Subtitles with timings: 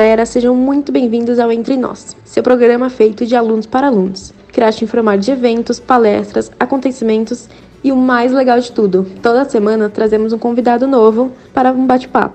[0.00, 4.72] Galera, sejam muito bem-vindos ao Entre Nós, seu programa feito de alunos para alunos, irá
[4.72, 7.50] te informar de eventos, palestras, acontecimentos
[7.84, 12.34] e o mais legal de tudo, toda semana trazemos um convidado novo para um bate-papo.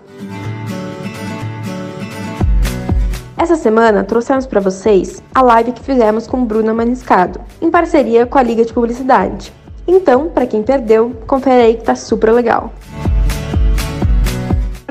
[3.36, 8.38] Essa semana trouxemos para vocês a live que fizemos com Bruna Maniscado, em parceria com
[8.38, 9.52] a Liga de Publicidade.
[9.88, 12.72] Então, para quem perdeu, confere aí que tá super legal.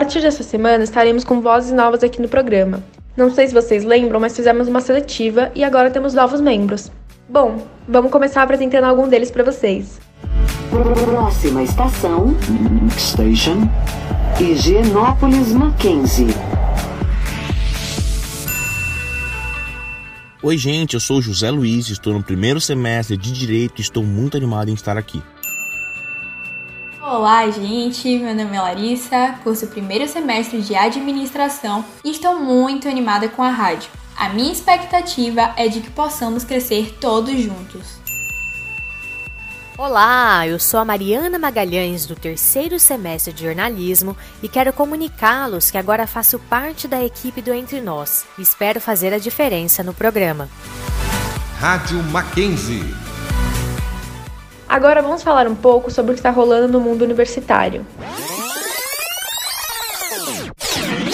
[0.05, 2.85] A partir dessa semana estaremos com vozes novas aqui no programa.
[3.17, 6.93] Não sei se vocês lembram, mas fizemos uma seletiva e agora temos novos membros.
[7.27, 9.99] Bom, vamos começar apresentando algum deles para vocês.
[10.69, 12.37] Próxima estação.
[12.99, 13.67] Station.
[14.39, 16.35] Higienópolis Mackenzie.
[20.43, 24.37] Oi, gente, eu sou José Luiz, estou no primeiro semestre de Direito e estou muito
[24.37, 25.23] animado em estar aqui.
[27.17, 28.19] Olá, gente!
[28.19, 33.51] Meu nome é Larissa, curso primeiro semestre de Administração e estou muito animada com a
[33.51, 33.89] rádio.
[34.17, 38.01] A minha expectativa é de que possamos crescer todos juntos.
[39.79, 45.79] Olá, eu sou a Mariana Magalhães do terceiro semestre de jornalismo e quero comunicá-los que
[45.79, 50.49] agora faço parte da equipe do Entre Nós e espero fazer a diferença no programa.
[51.61, 53.04] Rádio Mackenzie.
[54.69, 57.87] Agora vamos falar um pouco sobre o que está rolando no mundo universitário.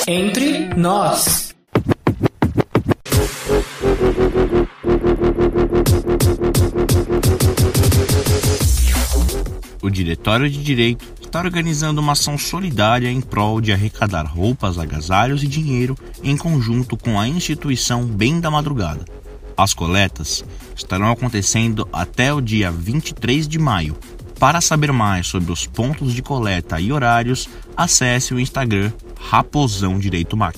[0.06, 1.54] Entre nós.
[9.82, 15.42] O Diretório de Direito está organizando uma ação solidária em prol de arrecadar roupas, agasalhos
[15.42, 19.04] e dinheiro em conjunto com a instituição Bem da Madrugada.
[19.56, 20.44] As coletas
[20.80, 23.96] estarão acontecendo até o dia 23 de maio.
[24.38, 30.36] Para saber mais sobre os pontos de coleta e horários, acesse o Instagram Raposão Direito
[30.36, 30.56] Mac.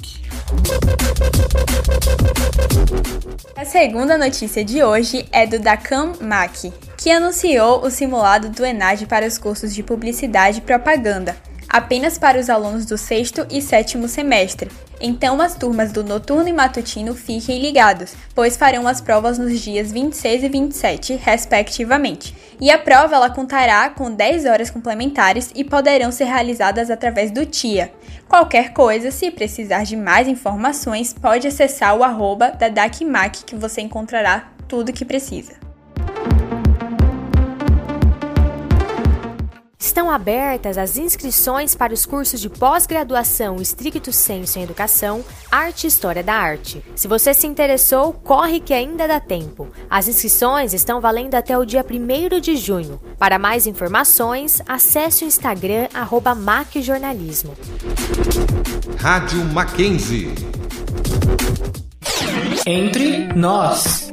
[3.56, 6.54] A segunda notícia de hoje é do Dacam Mac,
[6.96, 11.36] que anunciou o simulado do ENAD para os cursos de Publicidade e Propaganda,
[11.72, 14.70] apenas para os alunos do sexto e sétimo semestre.
[15.00, 19.90] Então as turmas do noturno e matutino fiquem ligados, pois farão as provas nos dias
[19.90, 22.36] 26 e 27, respectivamente.
[22.60, 27.46] E a prova ela contará com 10 horas complementares e poderão ser realizadas através do
[27.46, 27.90] TIA.
[28.28, 33.80] Qualquer coisa, se precisar de mais informações, pode acessar o arroba da DACMAC que você
[33.80, 35.61] encontrará tudo o que precisa.
[40.12, 46.22] Abertas as inscrições para os cursos de pós-graduação Estricto Senso em Educação, Arte e História
[46.22, 46.84] da Arte.
[46.94, 49.68] Se você se interessou, corre que ainda dá tempo.
[49.88, 53.00] As inscrições estão valendo até o dia 1 de junho.
[53.18, 57.56] Para mais informações, acesse o Instagram arroba MacJornalismo.
[58.98, 60.34] Rádio Mackenzie.
[62.66, 64.11] Entre nós.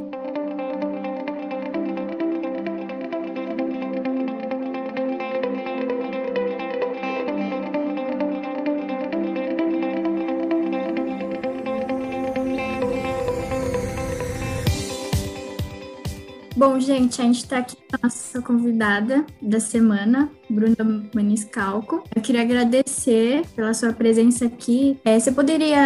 [16.60, 22.04] Bom, gente, a gente está aqui com a nossa convidada da semana, Bruna Maniscalco.
[22.14, 25.00] Eu queria agradecer pela sua presença aqui.
[25.02, 25.80] É, você poderia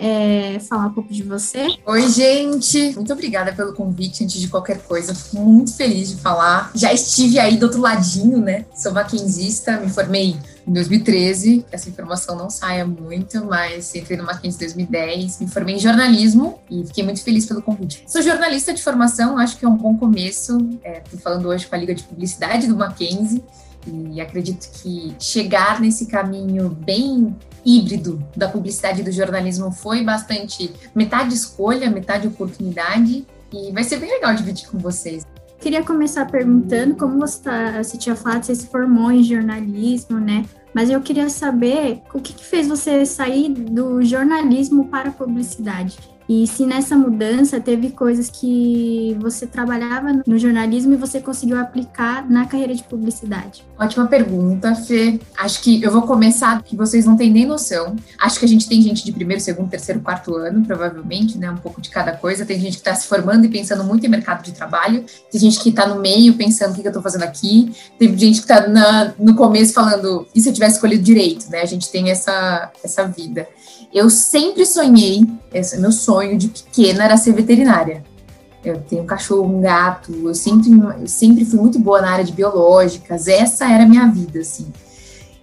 [0.00, 1.66] é, falar um pouco de você?
[1.84, 2.94] Oi, gente!
[2.94, 4.22] Muito obrigada pelo convite.
[4.22, 6.70] Antes de qualquer coisa, fico muito feliz de falar.
[6.72, 8.64] Já estive aí do outro ladinho, né?
[8.76, 10.36] Sou maquinzista, me formei
[10.66, 11.66] em 2013.
[11.70, 15.40] Essa informação não saia muito, mas entrei no Mackenzie em 2010.
[15.40, 18.04] Me formei em jornalismo e fiquei muito feliz pelo convite.
[18.06, 20.56] Sou jornalista de formação, acho que é um bom começo.
[20.56, 23.42] Estou é, falando hoje com a Liga de Publicidade do Mackenzie
[23.86, 30.72] e acredito que chegar nesse caminho bem híbrido da publicidade e do jornalismo foi bastante
[30.94, 35.26] metade escolha, metade oportunidade e vai ser bem legal dividir com vocês.
[35.62, 40.44] Queria começar perguntando como você, tá, você tinha falado, você se formou em jornalismo, né?
[40.74, 45.96] Mas eu queria saber o que, que fez você sair do jornalismo para a publicidade.
[46.28, 52.28] E se nessa mudança teve coisas que você trabalhava no jornalismo e você conseguiu aplicar
[52.30, 53.64] na carreira de publicidade?
[53.78, 55.18] Ótima pergunta, Fê.
[55.36, 57.96] Acho que eu vou começar que vocês não têm nem noção.
[58.18, 61.50] Acho que a gente tem gente de primeiro, segundo, terceiro, quarto ano, provavelmente, né?
[61.50, 62.46] Um pouco de cada coisa.
[62.46, 65.04] Tem gente que está se formando e pensando muito em mercado de trabalho.
[65.30, 67.72] Tem gente que está no meio pensando o que, que eu estou fazendo aqui.
[67.98, 68.66] Tem gente que está
[69.18, 71.60] no começo falando, e se eu tivesse escolhido direito, né?
[71.60, 73.46] A gente tem essa, essa vida.
[73.92, 78.02] Eu sempre sonhei, esse é meu sonho de pequena era ser veterinária.
[78.64, 82.24] Eu tenho um cachorro, um gato, eu sempre, eu sempre fui muito boa na área
[82.24, 84.72] de biológicas, essa era a minha vida, assim.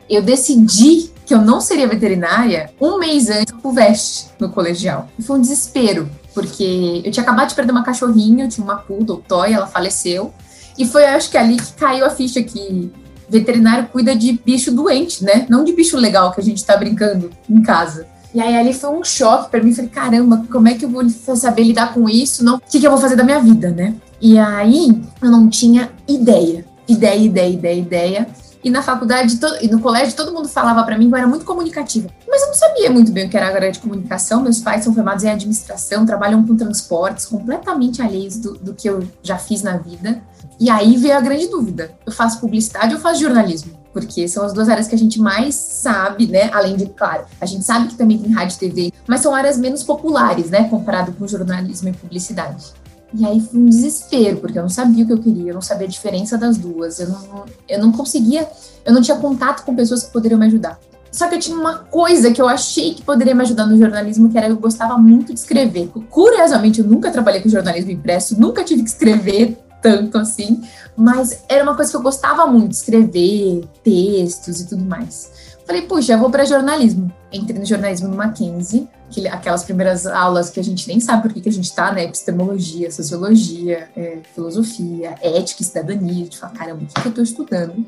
[0.09, 5.07] Eu decidi que eu não seria veterinária um mês antes do veste no colegial.
[5.19, 8.77] E foi um desespero, porque eu tinha acabado de perder uma cachorrinha, eu tinha uma
[8.77, 10.33] poodle, Toy, ela faleceu.
[10.75, 12.91] E foi, acho que ali que caiu a ficha que
[13.29, 15.45] veterinário cuida de bicho doente, né?
[15.47, 18.07] Não de bicho legal que a gente tá brincando em casa.
[18.33, 19.73] E aí ali foi um choque para mim.
[19.73, 22.43] Falei, caramba, como é que eu vou saber lidar com isso?
[22.43, 23.95] Não, o que, que eu vou fazer da minha vida, né?
[24.21, 26.65] E aí eu não tinha ideia.
[26.87, 28.27] Ideia, ideia, ideia, ideia.
[28.61, 31.45] E na faculdade e no colégio todo mundo falava para mim que eu era muito
[31.45, 32.09] comunicativa.
[32.27, 34.41] Mas eu não sabia muito bem o que era a área de comunicação.
[34.41, 39.07] Meus pais são formados em administração, trabalham com transportes, completamente alheios do, do que eu
[39.23, 40.21] já fiz na vida.
[40.59, 43.78] E aí veio a grande dúvida: eu faço publicidade ou faço jornalismo?
[43.91, 46.49] Porque são as duas áreas que a gente mais sabe, né?
[46.53, 49.57] Além de, claro, a gente sabe que também tem rádio e TV, mas são áreas
[49.57, 50.69] menos populares, né?
[50.69, 52.73] Comparado com jornalismo e publicidade.
[53.13, 55.61] E aí foi um desespero, porque eu não sabia o que eu queria, eu não
[55.61, 58.47] sabia a diferença das duas, eu não, eu não conseguia,
[58.85, 60.79] eu não tinha contato com pessoas que poderiam me ajudar.
[61.11, 64.29] Só que eu tinha uma coisa que eu achei que poderia me ajudar no jornalismo,
[64.29, 65.89] que era eu gostava muito de escrever.
[66.09, 70.61] Curiosamente, eu nunca trabalhei com jornalismo impresso, nunca tive que escrever tanto assim,
[70.95, 75.31] mas era uma coisa que eu gostava muito, escrever textos e tudo mais.
[75.65, 77.13] Falei, puxa, eu vou para jornalismo.
[77.31, 78.89] Entrei no jornalismo no Mackenzie,
[79.31, 82.05] aquelas primeiras aulas que a gente nem sabe por que, que a gente está, né?
[82.05, 86.11] Epistemologia, sociologia, é, filosofia, ética, cidadania.
[86.11, 87.85] A gente fala, caramba, o que, que eu estou estudando?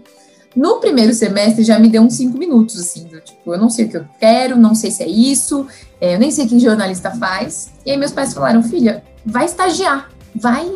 [0.55, 3.85] No primeiro semestre já me deu uns cinco minutos, assim, do, tipo, eu não sei
[3.85, 5.65] o que eu quero, não sei se é isso,
[5.99, 7.71] é, eu nem sei o que jornalista faz.
[7.83, 10.69] E aí meus pais falaram, filha, vai estagiar, vai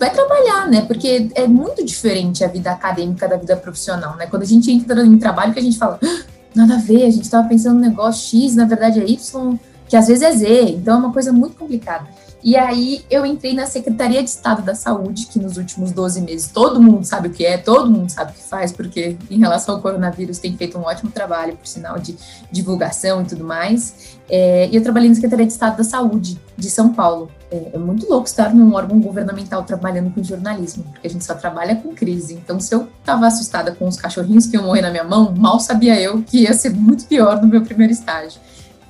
[0.00, 0.80] vai trabalhar, né?
[0.80, 4.26] Porque é muito diferente a vida acadêmica da vida profissional, né?
[4.26, 6.22] Quando a gente entra em trabalho, que a gente fala, ah,
[6.54, 9.94] nada a ver, a gente estava pensando no negócio X, na verdade é Y, que
[9.94, 12.06] às vezes é Z, então é uma coisa muito complicada.
[12.42, 16.48] E aí eu entrei na Secretaria de Estado da Saúde, que nos últimos 12 meses
[16.48, 19.74] todo mundo sabe o que é, todo mundo sabe o que faz, porque em relação
[19.74, 22.16] ao coronavírus tem feito um ótimo trabalho, por sinal de
[22.50, 24.18] divulgação e tudo mais.
[24.28, 27.30] É, e eu trabalhei na Secretaria de Estado da Saúde de São Paulo.
[27.50, 31.34] É, é, muito louco estar num órgão governamental trabalhando com jornalismo, porque a gente só
[31.34, 32.34] trabalha com crise.
[32.34, 35.58] Então, se eu estava assustada com os cachorrinhos que iam morrer na minha mão, mal
[35.58, 38.40] sabia eu que ia ser muito pior no meu primeiro estágio.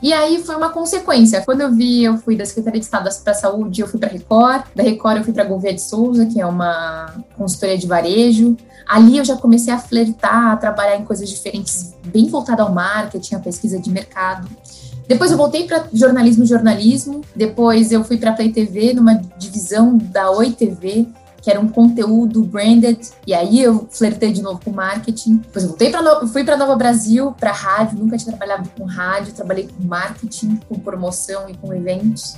[0.02, 1.42] E aí foi uma consequência.
[1.42, 4.08] Quando eu vi, eu fui da Secretaria de Estado para a Saúde, eu fui para
[4.08, 4.64] Record.
[4.74, 8.56] Da Record eu fui para a Gouveia de Souza, que é uma consultoria de varejo.
[8.88, 13.34] Ali eu já comecei a flertar, a trabalhar em coisas diferentes, bem voltada ao marketing,
[13.34, 14.48] a pesquisa de mercado.
[15.06, 17.20] Depois eu voltei para jornalismo, jornalismo.
[17.34, 21.08] Depois eu fui para Play TV, numa divisão da Oi TV,
[21.40, 25.36] que era um conteúdo branded, e aí eu flertei de novo com marketing.
[25.38, 29.32] Depois eu voltei para fui para Nova Brasil, para rádio, nunca tinha trabalhado com rádio,
[29.32, 32.36] trabalhei com marketing, com promoção e com eventos.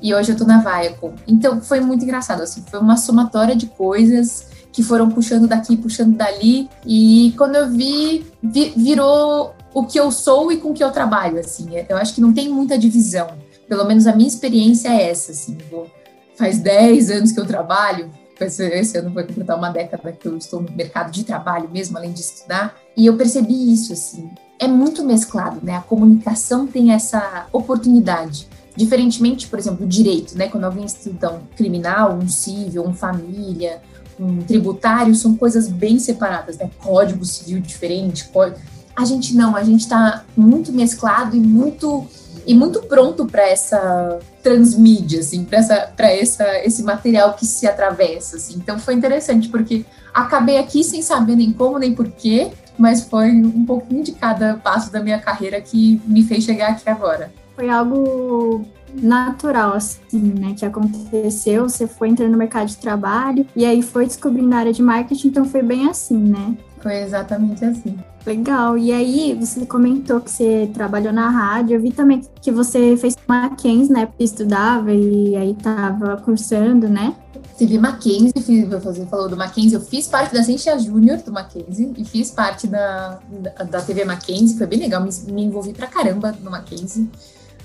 [0.00, 1.14] E hoje eu tô na Viacom.
[1.26, 6.16] Então foi muito engraçado, assim, foi uma somatória de coisas que foram puxando daqui, puxando
[6.16, 10.84] dali, e quando eu vi, vi virou o que eu sou e com o que
[10.84, 11.68] eu trabalho, assim.
[11.88, 13.28] Eu acho que não tem muita divisão.
[13.68, 15.58] Pelo menos a minha experiência é essa, assim.
[15.70, 15.90] Vou,
[16.36, 18.10] faz 10 anos que eu trabalho,
[18.44, 22.12] esse ano vai completar uma década que eu estou no mercado de trabalho mesmo, além
[22.12, 25.76] de estudar, e eu percebi isso, assim, é muito mesclado, né?
[25.76, 28.48] A comunicação tem essa oportunidade.
[28.76, 30.48] Diferentemente, por exemplo, do direito, né?
[30.48, 33.80] Quando alguém estuda um criminal, um civil, um família,
[34.18, 36.70] um tributário, são coisas bem separadas, né?
[36.78, 38.58] Código civil diferente, código...
[38.96, 42.04] A gente não, a gente está muito mesclado e muito
[42.48, 44.18] e muito pronto para essa
[44.48, 48.54] transmídia, assim, para essa, para essa, esse material que se atravessa, assim.
[48.56, 53.66] Então foi interessante porque acabei aqui sem saber nem como nem porquê, mas foi um
[53.66, 57.30] pouquinho de cada passo da minha carreira que me fez chegar aqui agora.
[57.54, 58.64] Foi algo
[58.94, 64.06] natural, assim, né, que aconteceu, você foi entrando no mercado de trabalho e aí foi
[64.06, 66.56] descobrindo a área de marketing, então foi bem assim, né?
[66.80, 67.98] Foi exatamente assim.
[68.24, 68.76] Legal.
[68.76, 71.76] E aí, você comentou que você trabalhou na rádio.
[71.76, 74.08] Eu vi também que você fez Mackenzie, né?
[74.18, 77.14] Estudava e aí tava cursando, né?
[77.56, 81.92] Tive Mackenzie, fiz, você falou do Mackenzie, eu fiz parte da Ciência Júnior do Mackenzie
[81.96, 85.88] e fiz parte da, da, da TV Mackenzie, foi bem legal, me, me envolvi pra
[85.88, 87.10] caramba no Mackenzie.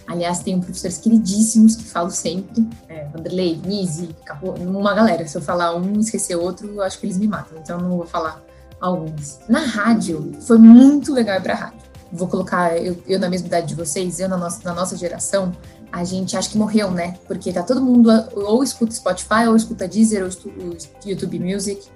[0.07, 4.15] Aliás, tenho professores queridíssimos que falo sempre, é, Vanderlei, Nise,
[4.61, 5.27] uma galera.
[5.27, 8.05] Se eu falar um e esquecer outro, acho que eles me matam, então não vou
[8.07, 8.41] falar
[8.83, 9.39] alguns.
[9.47, 11.79] Na rádio, foi muito legal pra rádio.
[12.11, 15.53] Vou colocar eu, eu na mesma idade de vocês, eu na nossa, na nossa geração,
[15.91, 17.15] a gente acha que morreu, né?
[17.25, 21.87] Porque tá todo mundo ou escuta Spotify, ou escuta Deezer, ou YouTube Music.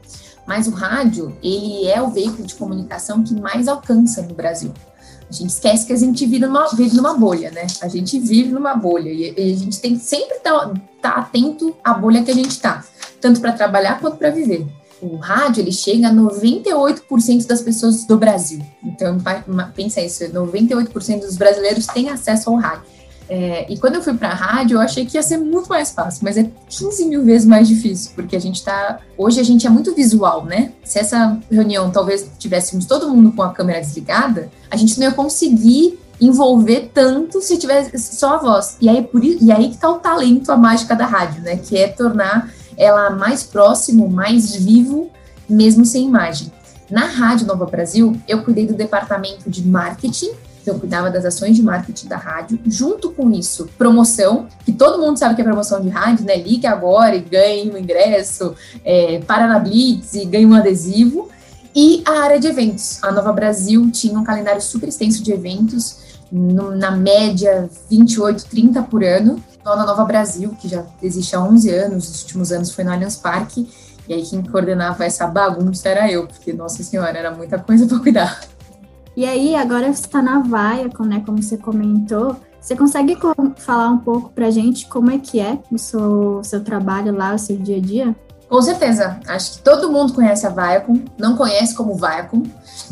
[0.47, 4.73] Mas o rádio, ele é o veículo de comunicação que mais alcança no Brasil.
[5.29, 7.67] A gente esquece que a gente vive numa, vive numa bolha, né?
[7.81, 11.09] A gente vive numa bolha e, e a gente tem que sempre estar tá, tá
[11.15, 12.85] atento à bolha que a gente está,
[13.19, 14.65] tanto para trabalhar quanto para viver.
[15.01, 18.61] O rádio ele chega a 98% das pessoas do Brasil.
[18.83, 19.17] Então
[19.75, 22.97] pensa isso, 98% dos brasileiros têm acesso ao rádio.
[23.29, 25.91] É, e quando eu fui para a rádio, eu achei que ia ser muito mais
[25.91, 28.99] fácil, mas é 15 mil vezes mais difícil, porque a gente tá.
[29.17, 30.71] Hoje a gente é muito visual, né?
[30.83, 35.13] Se essa reunião talvez tivéssemos todo mundo com a câmera desligada, a gente não ia
[35.13, 38.77] conseguir envolver tanto se tivesse só a voz.
[38.79, 41.57] E aí, por, e aí que tá o talento, a mágica da rádio, né?
[41.57, 45.09] Que é tornar ela mais próximo, mais vivo,
[45.49, 46.51] mesmo sem imagem.
[46.89, 50.31] Na Rádio Nova Brasil, eu cuidei do departamento de marketing
[50.67, 52.59] então, eu cuidava das ações de marketing da rádio.
[52.65, 56.35] Junto com isso, promoção, que todo mundo sabe que é promoção de rádio, né?
[56.35, 58.53] Ligue agora e ganhe um ingresso,
[58.83, 61.29] é, para na Blitz e ganhe um adesivo.
[61.73, 63.01] E a área de eventos.
[63.01, 69.05] A Nova Brasil tinha um calendário super extenso de eventos, na média 28, 30 por
[69.05, 69.41] ano.
[69.67, 72.91] Então, a Nova Brasil, que já existe há 11 anos, nos últimos anos foi no
[72.93, 73.67] Allianz Parque,
[74.07, 77.99] e aí quem coordenava essa bagunça era eu, porque, nossa senhora, era muita coisa para
[77.99, 78.39] cuidar.
[79.13, 82.37] E aí, agora você está na vaia, né, como você comentou.
[82.61, 83.17] Você consegue
[83.57, 87.35] falar um pouco para a gente como é que é o seu, seu trabalho lá,
[87.35, 88.15] o seu dia a dia?
[88.49, 89.19] Com certeza.
[89.27, 92.43] Acho que todo mundo conhece a Viacom, não conhece como Viacom.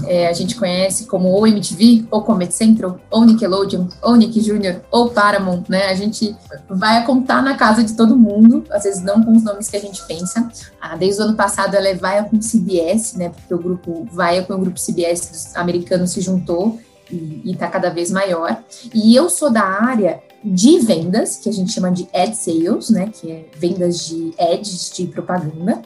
[0.05, 4.81] É, a gente conhece como ou MTV, ou Comedy Central, ou Nickelodeon, ou Nick Jr.,
[4.91, 5.87] ou Paramount, né?
[5.87, 6.35] A gente
[6.69, 9.81] vai contar na casa de todo mundo, às vezes não com os nomes que a
[9.81, 10.49] gente pensa.
[10.81, 13.29] Ah, desde o ano passado ela é Viacom CBS, né?
[13.29, 16.77] Porque o grupo Viacom o grupo CBS dos americanos se juntou
[17.09, 18.57] e está cada vez maior.
[18.93, 23.09] E eu sou da área de vendas, que a gente chama de ad sales, né,
[23.11, 25.81] que é vendas de ads de propaganda.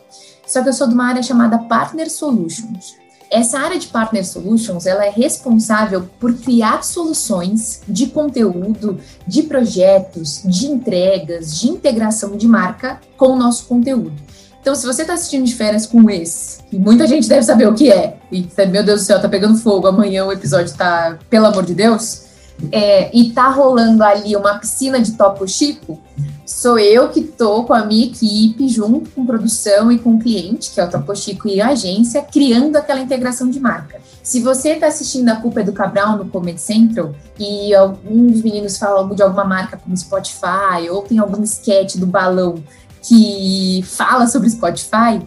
[0.45, 2.95] Só que eu sou de uma área chamada Partner Solutions.
[3.31, 10.41] Essa área de Partner Solutions, ela é responsável por criar soluções de conteúdo, de projetos,
[10.43, 14.13] de entregas, de integração de marca com o nosso conteúdo.
[14.59, 17.73] Então, se você está assistindo de férias com esse, e muita gente deve saber o
[17.73, 21.45] que é, e meu Deus do céu, tá pegando fogo, amanhã o episódio tá, pelo
[21.45, 22.23] amor de Deus,
[22.71, 25.99] é, e tá rolando ali uma piscina de Topo Chico,
[26.45, 30.71] sou eu que tô com a minha equipe, junto com produção e com o cliente,
[30.71, 34.01] que é o Topo Chico e a agência, criando aquela integração de marca.
[34.21, 38.41] Se você está assistindo A Culpa é do Cabral no Comedy Central e algum dos
[38.41, 42.61] meninos fala de alguma marca como Spotify ou tem algum sketch do balão
[43.01, 45.21] que fala sobre Spotify,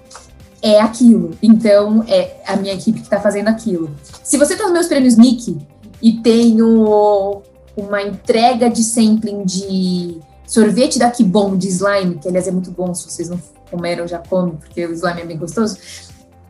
[0.60, 1.36] é aquilo.
[1.42, 3.90] Então, é a minha equipe que está fazendo aquilo.
[4.22, 5.58] Se você está nos meus prêmios Nick,
[6.02, 7.42] e tenho
[7.76, 12.92] uma entrega de sampling de sorvete da Bom de slime, que aliás é muito bom,
[12.92, 13.40] se vocês não
[13.70, 15.78] comeram, já comem, porque o slime é bem gostoso.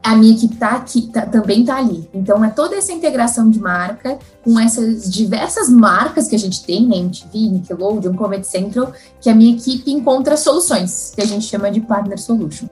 [0.02, 2.09] A minha equipe tá aqui, tá, também tá ali.
[2.12, 6.88] Então é toda essa integração de marca com essas diversas marcas que a gente tem,
[6.88, 11.71] né, MTV, Nickelodeon, Comedy Central, que a minha equipe encontra soluções, que a gente chama
[11.71, 12.66] de Partner Solution.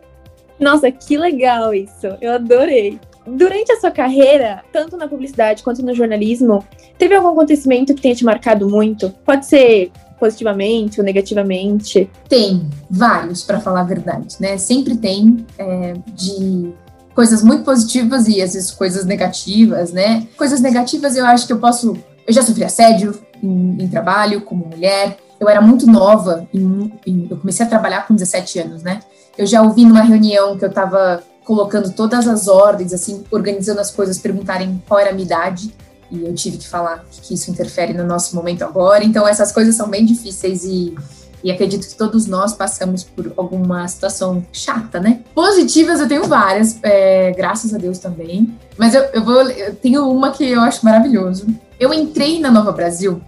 [0.58, 2.08] Nossa, que legal isso!
[2.20, 2.98] Eu adorei.
[3.36, 6.64] Durante a sua carreira, tanto na publicidade quanto no jornalismo,
[6.98, 9.10] teve algum acontecimento que tenha te marcado muito?
[9.24, 12.10] Pode ser positivamente ou negativamente?
[12.28, 14.58] Tem, vários, para falar a verdade, né?
[14.58, 16.72] Sempre tem é, de
[17.14, 20.26] coisas muito positivas e às vezes coisas negativas, né?
[20.36, 21.96] Coisas negativas eu acho que eu posso.
[22.26, 25.16] Eu já sofri assédio em, em trabalho como mulher.
[25.40, 29.00] Eu era muito nova, em, em, eu comecei a trabalhar com 17 anos, né?
[29.38, 33.90] Eu já ouvi numa reunião que eu estava colocando todas as ordens, assim, organizando as
[33.90, 35.74] coisas, perguntarem qual era a minha idade.
[36.10, 39.04] E eu tive que falar que isso interfere no nosso momento agora.
[39.04, 40.94] Então, essas coisas são bem difíceis e,
[41.42, 45.20] e acredito que todos nós passamos por alguma situação chata, né?
[45.34, 48.52] Positivas eu tenho várias, é, graças a Deus também.
[48.76, 51.46] Mas eu, eu, vou, eu tenho uma que eu acho maravilhoso.
[51.78, 53.20] Eu entrei na Nova Brasil,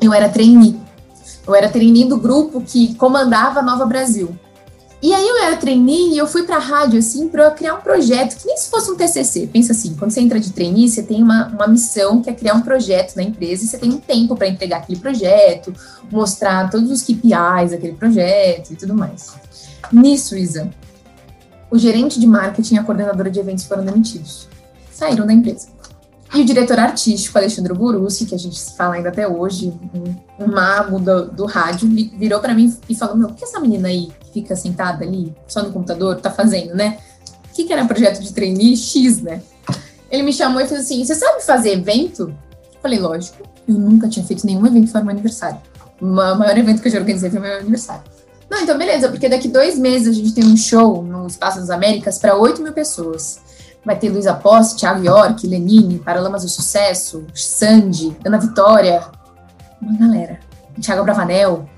[0.00, 0.78] eu era trainee.
[1.46, 4.36] Eu era trainee do grupo que comandava a Nova Brasil.
[5.02, 8.36] E aí eu era trainee e eu fui a rádio, assim, para criar um projeto,
[8.38, 9.46] que nem se fosse um TCC.
[9.46, 12.54] Pensa assim, quando você entra de trainee, você tem uma, uma missão que é criar
[12.54, 15.72] um projeto na empresa e você tem um tempo para entregar aquele projeto,
[16.10, 19.34] mostrar todos os KPIs daquele projeto e tudo mais.
[19.92, 20.70] Nisso, Isa,
[21.70, 24.48] o gerente de marketing e a coordenadora de eventos foram demitidos.
[24.90, 25.68] Saíram da empresa.
[26.34, 30.48] E o diretor artístico, Alexandre Borussi, que a gente fala ainda até hoje, um, um
[30.48, 31.88] mago do, do rádio,
[32.18, 35.62] virou para mim e falou: Meu, o que essa menina aí fica sentada ali, só
[35.62, 36.98] no computador, tá fazendo, né?
[37.50, 39.40] O que, que era projeto de trainee X, né?
[40.10, 42.34] Ele me chamou e falou assim: Você sabe fazer evento?
[42.74, 43.48] Eu falei: Lógico.
[43.66, 45.58] Eu nunca tinha feito nenhum evento fora meu aniversário.
[46.00, 48.02] O maior evento que eu já organizei foi meu aniversário.
[48.48, 51.70] Não, então beleza, porque daqui dois meses a gente tem um show no Espaço das
[51.70, 53.40] Américas para 8 mil pessoas.
[53.84, 59.02] Vai ter Luísa Posse, Thiago York, Lenine, Paralamas do Sucesso, Sandy, Ana Vitória,
[59.82, 60.38] uma galera.
[60.80, 61.68] Thiago Bravanel.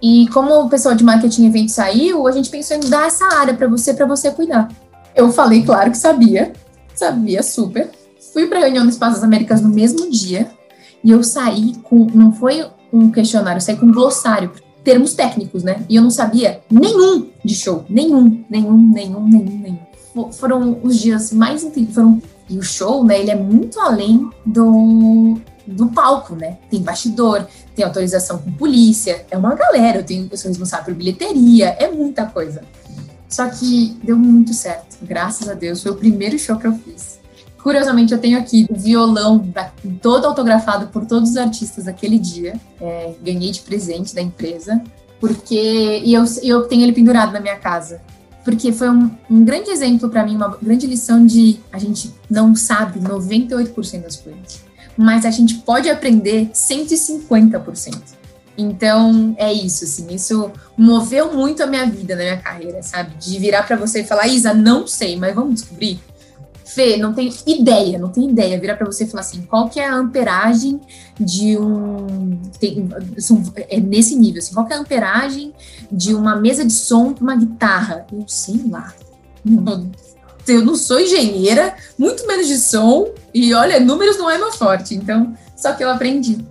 [0.00, 3.54] E como o pessoal de marketing evento saiu, a gente pensou em dar essa área
[3.54, 4.68] para você, para você cuidar.
[5.14, 6.52] Eu falei, claro que sabia,
[6.94, 7.90] sabia super.
[8.32, 10.50] Fui para a reunião do Espaço das Américas no mesmo dia
[11.02, 14.52] e eu saí com, não foi um questionário, eu saí com um glossário,
[14.84, 15.84] termos técnicos, né?
[15.88, 20.32] E eu não sabia nenhum de show, nenhum, nenhum, nenhum, nenhum, nenhum.
[20.32, 25.38] Foram os dias mais incríveis, foram e o show, né, ele é muito além do,
[25.66, 26.56] do palco, né?
[26.70, 27.46] Tem bastidor,
[27.78, 31.88] tem autorização com polícia, é uma galera, eu, tenho, eu sou responsável por bilheteria, é
[31.88, 32.62] muita coisa.
[33.28, 37.20] Só que deu muito certo, graças a Deus, foi o primeiro show que eu fiz.
[37.62, 39.44] Curiosamente, eu tenho aqui o violão
[40.02, 42.58] todo autografado por todos os artistas daquele dia.
[42.80, 44.80] É, ganhei de presente da empresa.
[45.20, 46.00] Porque.
[46.04, 48.00] E eu, eu tenho ele pendurado na minha casa.
[48.44, 52.54] Porque foi um, um grande exemplo para mim, uma grande lição de a gente não
[52.54, 54.67] sabe 98% das coisas.
[54.96, 58.18] Mas a gente pode aprender 150%.
[58.60, 63.14] Então, é isso, assim, isso moveu muito a minha vida, na minha carreira, sabe?
[63.16, 66.00] De virar para você e falar, Isa, não sei, mas vamos descobrir.
[66.64, 68.58] Fê, não tem ideia, não tem ideia.
[68.60, 70.80] Virar para você e falar assim, qual que é a amperagem
[71.18, 72.36] de um...
[72.58, 72.88] Tem,
[73.70, 75.54] é nesse nível, assim, qual que é a amperagem
[75.90, 78.06] de uma mesa de som para uma guitarra?
[78.12, 78.92] Eu sei lá.
[80.48, 83.06] Eu não sou engenheira, muito menos de som,
[83.38, 86.44] e olha, números não é meu forte, então, só que eu aprendi.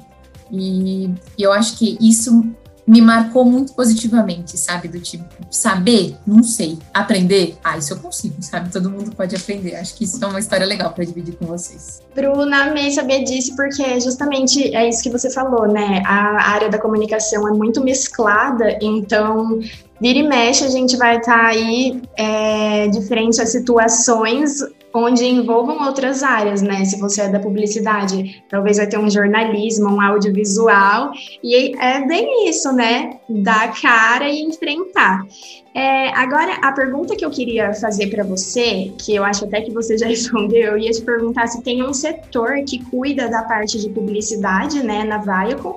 [0.51, 2.44] E, e eu acho que isso
[2.88, 4.88] me marcou muito positivamente, sabe?
[4.88, 6.79] Do tipo, saber, não sei.
[6.94, 8.72] Aprender, ah, isso eu consigo, sabe?
[8.72, 9.75] Todo mundo pode aprender.
[9.75, 12.01] Acho que isso é uma história legal para dividir com vocês.
[12.15, 16.01] Bruna, amei saber disso, porque justamente é isso que você falou, né?
[16.06, 19.60] A área da comunicação é muito mesclada, então
[20.00, 25.26] vira e mexe a gente vai estar tá aí é, de frente a situações onde
[25.26, 26.86] envolvam outras áreas, né?
[26.86, 31.12] Se você é da publicidade, talvez vai ter um jornalismo, um audiovisual,
[31.43, 33.17] e é bem isso, né?
[33.30, 35.26] Dar cara e enfrentar.
[35.73, 39.71] É, agora, a pergunta que eu queria fazer para você, que eu acho até que
[39.71, 43.80] você já respondeu, eu ia te perguntar se tem um setor que cuida da parte
[43.80, 45.76] de publicidade, né, na Viacom,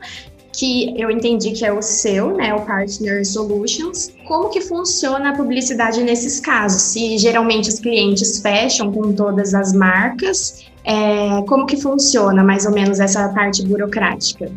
[0.52, 4.10] que eu entendi que é o seu, né, o Partner Solutions.
[4.26, 6.82] Como que funciona a publicidade nesses casos?
[6.82, 12.72] Se geralmente os clientes fecham com todas as marcas, é, como que funciona mais ou
[12.72, 14.50] menos essa parte burocrática?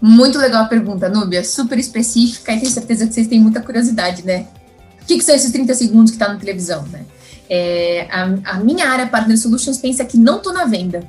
[0.00, 4.24] Muito legal a pergunta, Núbia, super específica e tenho certeza que vocês têm muita curiosidade,
[4.24, 4.46] né?
[5.02, 7.04] O que, que são esses 30 segundos que está na televisão, né?
[7.48, 11.02] É, a, a, minha área Partner Solutions pensa que não estou na venda,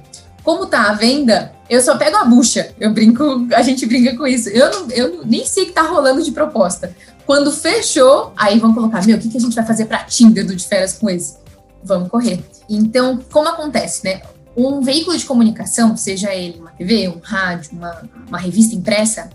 [0.44, 2.74] como tá à venda, eu só pego a bucha.
[2.80, 4.50] Eu brinco, a gente brinca com isso.
[4.50, 6.96] Eu, não, eu nem sei que tá rolando de proposta.
[7.26, 10.46] Quando fechou, aí vão colocar, meu, o que, que a gente vai fazer para Tinder
[10.46, 11.38] do de férias com esse?
[11.84, 12.44] Vamos correr.
[12.68, 14.22] Então, como acontece, né?
[14.56, 19.30] Um veículo de comunicação, seja ele uma TV, um rádio, uma, uma revista impressa,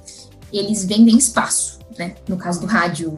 [0.53, 2.15] eles vendem espaço, né?
[2.29, 3.17] No caso do rádio,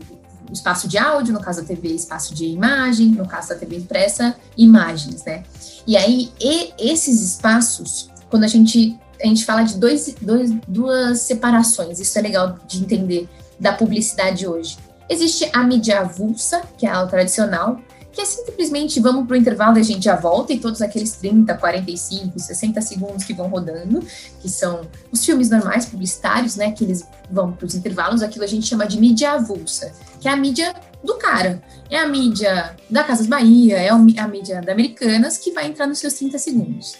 [0.53, 4.37] espaço de áudio, no caso da TV, espaço de imagem, no caso da TV impressa,
[4.57, 5.43] imagens, né?
[5.89, 11.21] E aí, e esses espaços, quando a gente, a gente fala de dois, dois, duas
[11.21, 13.27] separações, isso é legal de entender
[13.59, 14.77] da publicidade hoje.
[15.09, 17.81] Existe a mídia avulsa, que é a tradicional,
[18.19, 21.13] que é simplesmente vamos para o intervalo e a gente já volta, e todos aqueles
[21.13, 24.05] 30, 45, 60 segundos que vão rodando,
[24.41, 24.81] que são
[25.13, 26.73] os filmes normais publicitários, né?
[26.73, 30.33] Que eles vão para os intervalos, aquilo a gente chama de mídia avulsa, que é
[30.33, 31.63] a mídia do cara.
[31.89, 36.01] É a mídia da Casas Bahia, é a mídia da Americanas que vai entrar nos
[36.01, 36.97] seus 30 segundos.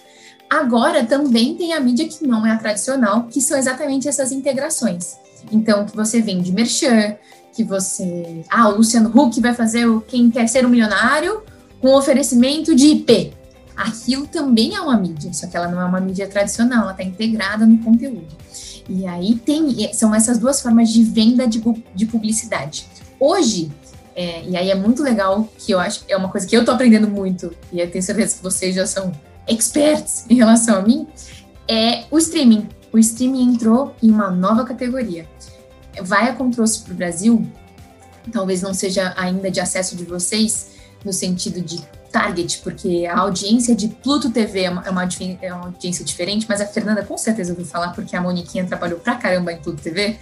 [0.49, 5.17] Agora também tem a mídia que não é a tradicional, que são exatamente essas integrações.
[5.51, 7.17] Então, que você vende merchan,
[7.59, 8.45] que você.
[8.49, 11.43] Ah, o Luciano Huck vai fazer o Quem Quer Ser um Milionário
[11.81, 13.33] com oferecimento de IP.
[13.77, 17.03] Aquilo também é uma mídia, só que ela não é uma mídia tradicional, ela está
[17.03, 18.29] integrada no conteúdo.
[18.89, 21.61] E aí tem, são essas duas formas de venda de,
[21.95, 22.87] de publicidade.
[23.19, 23.73] Hoje,
[24.15, 26.71] é, e aí é muito legal, que eu acho é uma coisa que eu tô
[26.71, 29.11] aprendendo muito, e eu tenho certeza que vocês já são
[29.49, 31.09] experts em relação a mim,
[31.67, 32.69] é o streaming.
[32.93, 35.27] O streaming entrou em uma nova categoria.
[36.03, 37.47] Viacom trouxe para o Brasil,
[38.33, 40.71] talvez não seja ainda de acesso de vocês,
[41.05, 45.09] no sentido de target, porque a audiência de Pluto TV é uma, é uma,
[45.43, 48.99] é uma audiência diferente, mas a Fernanda com certeza ouviu falar, porque a Moniquinha trabalhou
[48.99, 50.17] pra caramba em Pluto TV.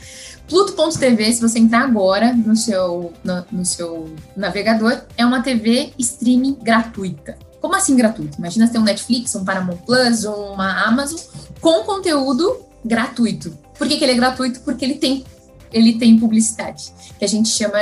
[0.48, 6.58] Pluto.tv, se você entrar agora no seu, no, no seu navegador, é uma TV streaming
[6.60, 7.38] gratuita.
[7.60, 8.38] Como assim gratuito?
[8.38, 11.18] Imagina ter um Netflix, um Paramount Plus ou uma Amazon
[11.60, 13.56] com conteúdo gratuito.
[13.76, 14.60] Por que, que ele é gratuito?
[14.60, 15.24] Porque ele tem
[15.76, 17.78] ele tem publicidade, que a gente chama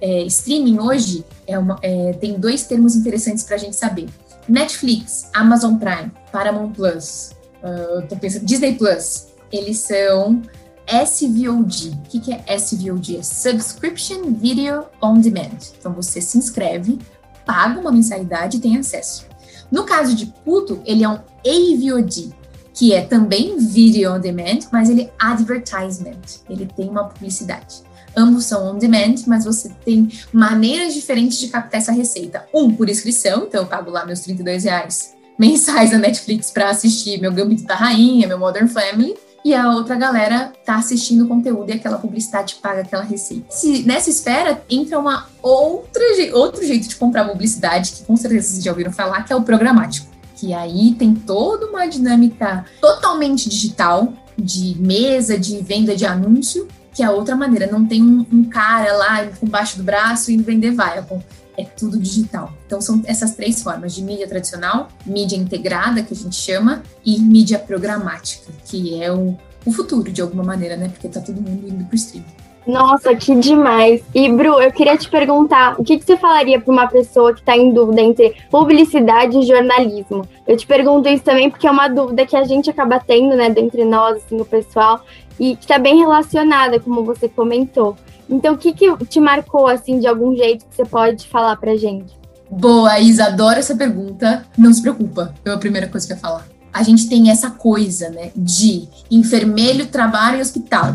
[0.00, 4.08] é, streaming hoje é uma, é, tem dois termos interessantes para a gente saber.
[4.48, 10.42] Netflix, Amazon Prime, Paramount Plus, uh, pensando, Disney Plus, eles são
[10.88, 11.90] SVOD.
[11.90, 13.18] O que, que é SVOD?
[13.18, 15.58] É Subscription Video On Demand.
[15.78, 16.98] Então você se inscreve,
[17.44, 19.26] paga uma mensalidade e tem acesso.
[19.70, 22.34] No caso de Pluto, ele é um AVOD,
[22.80, 26.40] que é também Video On Demand, mas ele é Advertisement.
[26.48, 27.82] Ele tem uma publicidade.
[28.16, 32.46] Ambos são on demand, mas você tem maneiras diferentes de captar essa receita.
[32.54, 37.20] Um, por inscrição, então eu pago lá meus 32 reais mensais na Netflix para assistir
[37.20, 39.14] meu Gambito da Rainha, meu Modern Family
[39.44, 43.44] e a outra galera tá assistindo o conteúdo e aquela publicidade paga aquela receita.
[43.50, 48.64] Se, nessa esfera entra uma outra, outro jeito de comprar publicidade, que com certeza vocês
[48.64, 50.09] já ouviram falar, que é o programático.
[50.40, 57.02] Que aí tem toda uma dinâmica totalmente digital, de mesa, de venda de anúncio, que
[57.02, 57.70] é a outra maneira.
[57.70, 61.20] Não tem um, um cara lá com baixo do braço indo vender Viacom
[61.58, 62.52] é tudo digital.
[62.66, 67.18] Então são essas três formas de mídia tradicional, mídia integrada, que a gente chama, e
[67.20, 70.88] mídia programática, que é o, o futuro, de alguma maneira, né?
[70.88, 72.26] Porque tá todo mundo indo pro streaming.
[72.66, 74.02] Nossa, que demais!
[74.14, 77.40] E, Bru, eu queria te perguntar, o que, que você falaria para uma pessoa que
[77.40, 80.26] está em dúvida entre publicidade e jornalismo?
[80.46, 83.50] Eu te pergunto isso também porque é uma dúvida que a gente acaba tendo, né,
[83.50, 85.00] dentre nós, assim, o pessoal,
[85.38, 87.96] e que está bem relacionada, como você comentou.
[88.28, 91.76] Então, o que, que te marcou, assim, de algum jeito que você pode falar pra
[91.76, 92.14] gente?
[92.48, 94.44] Boa, Isa, adoro essa pergunta.
[94.56, 96.46] Não se preocupa, é a primeira coisa que eu ia falar.
[96.72, 100.94] A gente tem essa coisa, né, de enfermeiro trabalha em hospital,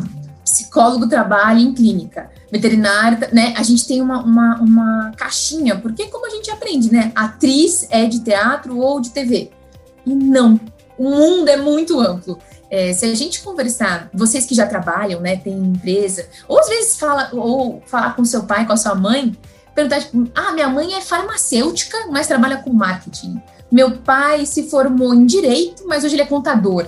[0.56, 3.54] psicólogo trabalha em clínica, veterinário, né?
[3.58, 7.12] A gente tem uma, uma, uma caixinha, porque como a gente aprende, né?
[7.14, 9.52] Atriz é de teatro ou de TV.
[10.06, 10.60] E não,
[10.98, 12.40] o mundo é muito amplo.
[12.72, 16.98] É, se a gente conversar, vocês que já trabalham, né, tem empresa, ou às vezes
[16.98, 19.38] fala, ou falar com seu pai, com a sua mãe,
[19.74, 23.42] perguntar, tipo, ah, minha mãe é farmacêutica, mas trabalha com marketing.
[23.72, 26.88] Meu pai se formou em direito, mas hoje ele é contador.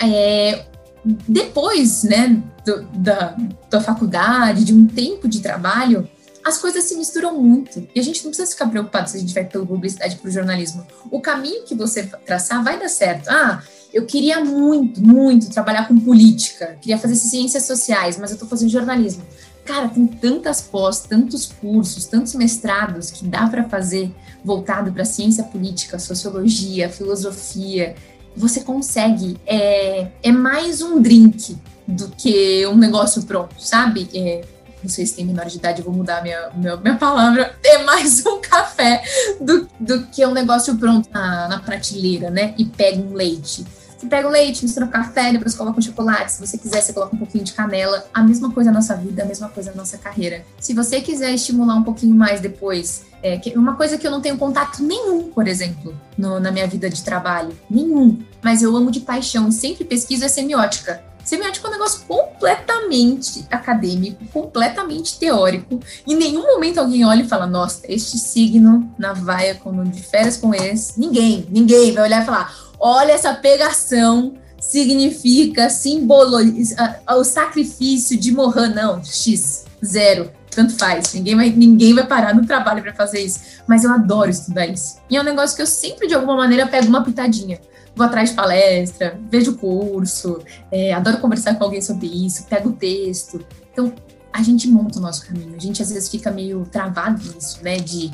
[0.00, 0.66] É,
[1.04, 3.34] depois, né, do, da,
[3.70, 6.08] da faculdade, de um tempo de trabalho,
[6.44, 7.88] as coisas se misturam muito.
[7.94, 10.30] E a gente não precisa ficar preocupado se a gente vai pela publicidade para o
[10.30, 10.86] jornalismo.
[11.10, 13.28] O caminho que você traçar vai dar certo.
[13.28, 18.48] Ah, eu queria muito, muito trabalhar com política, queria fazer ciências sociais, mas eu estou
[18.48, 19.22] fazendo jornalismo.
[19.64, 24.10] Cara, tem tantas pós, tantos cursos, tantos mestrados que dá para fazer
[24.44, 27.94] voltado para ciência política, sociologia, filosofia.
[28.36, 29.38] Você consegue.
[29.46, 34.08] É, é mais um drink do que um negócio pronto, sabe?
[34.12, 34.44] É,
[34.82, 38.24] não sei se tem menor de idade, vou mudar minha, minha, minha palavra, é mais
[38.26, 39.02] um café
[39.40, 42.54] do, do que um negócio pronto na, na prateleira, né?
[42.58, 43.64] E pega um leite.
[43.98, 46.30] Você pega o leite, mistura o café, depois coloca um chocolate.
[46.30, 48.06] Se você quiser, você coloca um pouquinho de canela.
[48.14, 50.44] A mesma coisa na nossa vida, a mesma coisa na nossa carreira.
[50.60, 54.38] Se você quiser estimular um pouquinho mais depois, é, uma coisa que eu não tenho
[54.38, 58.22] contato nenhum, por exemplo, no, na minha vida de trabalho, nenhum.
[58.40, 61.02] Mas eu amo de paixão e sempre pesquiso é semiótica.
[61.28, 65.78] Semiótica é um negócio completamente acadêmico, completamente teórico.
[66.06, 70.38] Em nenhum momento alguém olha e fala: Nossa, este signo na vaia, quando de férias
[70.38, 70.98] com esse.
[70.98, 78.68] Ninguém, ninguém vai olhar e falar: Olha essa pegação significa simboliza o sacrifício de morrer
[78.68, 81.12] não x zero tanto faz.
[81.12, 83.40] Ninguém vai ninguém vai parar no trabalho para fazer isso.
[83.66, 84.96] Mas eu adoro estudar isso.
[85.10, 87.60] E é um negócio que eu sempre de alguma maneira pego uma pitadinha
[87.98, 90.40] vou atrás de palestra vejo curso
[90.72, 93.92] é, adoro conversar com alguém sobre isso pego o texto então
[94.32, 97.76] a gente monta o nosso caminho a gente às vezes fica meio travado nisso né
[97.76, 98.10] de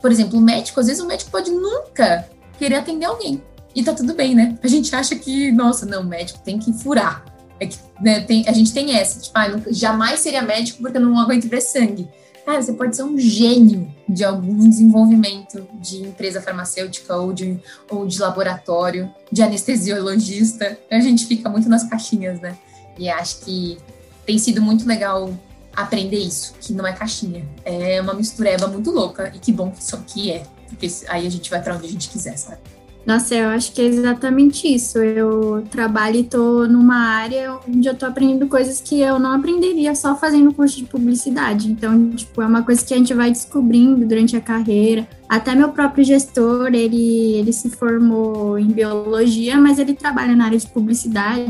[0.00, 3.42] por exemplo o médico às vezes o médico pode nunca querer atender alguém
[3.78, 4.58] e tá tudo bem, né?
[4.60, 7.24] A gente acha que, nossa, não, médico tem que furar.
[7.60, 10.96] É que, né, tem, a gente tem essa, tipo, ah, nunca, jamais seria médico porque
[10.96, 12.08] eu não aguento ver sangue.
[12.48, 18.06] Cara, você pode ser um gênio de algum desenvolvimento de empresa farmacêutica ou de, ou
[18.06, 20.78] de laboratório, de anestesiologista.
[20.90, 22.56] A gente fica muito nas caixinhas, né?
[22.96, 23.76] E acho que
[24.24, 25.30] tem sido muito legal
[25.76, 27.46] aprender isso, que não é caixinha.
[27.66, 30.42] É uma mistureba muito louca e que bom que, que é.
[30.70, 32.62] Porque aí a gente vai para onde a gente quiser, sabe?
[33.08, 34.98] Nossa, eu acho que é exatamente isso.
[34.98, 39.94] Eu trabalho e tô numa área onde eu tô aprendendo coisas que eu não aprenderia
[39.94, 41.70] só fazendo curso de publicidade.
[41.70, 45.08] Então, tipo, é uma coisa que a gente vai descobrindo durante a carreira.
[45.28, 50.58] Até meu próprio gestor, ele, ele se formou em biologia, mas ele trabalha na área
[50.58, 51.44] de publicidade.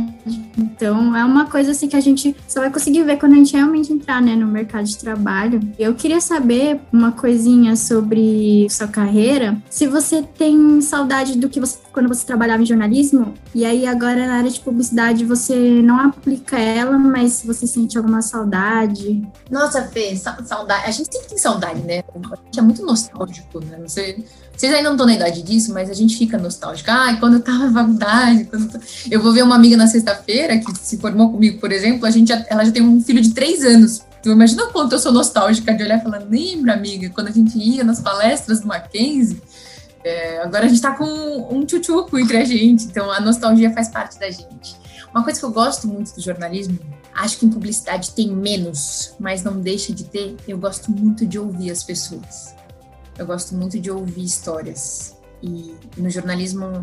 [0.57, 3.55] Então, é uma coisa assim que a gente só vai conseguir ver quando a gente
[3.55, 5.61] realmente entrar né, no mercado de trabalho.
[5.79, 9.57] Eu queria saber uma coisinha sobre sua carreira.
[9.71, 14.25] Se você tem saudade do que você quando você trabalhava em jornalismo, e aí agora
[14.25, 19.21] na área de publicidade você não aplica ela, mas você sente alguma saudade?
[19.51, 20.85] Nossa, Fê, saudade.
[20.87, 22.05] A gente sempre tem saudade, né?
[22.15, 23.81] A gente é muito nostálgico, né?
[23.85, 24.25] Você,
[24.57, 26.89] vocês ainda não estão na idade disso, mas a gente fica nostálgico.
[26.89, 28.81] Ah, quando eu tava na faculdade, quando
[29.11, 32.29] eu, vou ver uma amiga na sexta-feira que se formou comigo, por exemplo, a gente
[32.29, 34.03] já, ela já tem um filho de três anos.
[34.23, 37.33] Tu imagina o quanto eu sou nostálgica de olhar e falar, lembra, amiga, quando a
[37.33, 39.41] gente ia nas palestras do Mackenzie?
[40.05, 41.05] É, agora a gente tá com
[41.51, 44.77] um tchutchuco entre a gente, então a nostalgia faz parte da gente.
[45.11, 46.79] Uma coisa que eu gosto muito do jornalismo,
[47.15, 51.39] acho que em publicidade tem menos, mas não deixa de ter, eu gosto muito de
[51.39, 52.55] ouvir as pessoas.
[53.19, 55.17] Eu gosto muito de ouvir histórias.
[55.43, 56.83] E no jornalismo,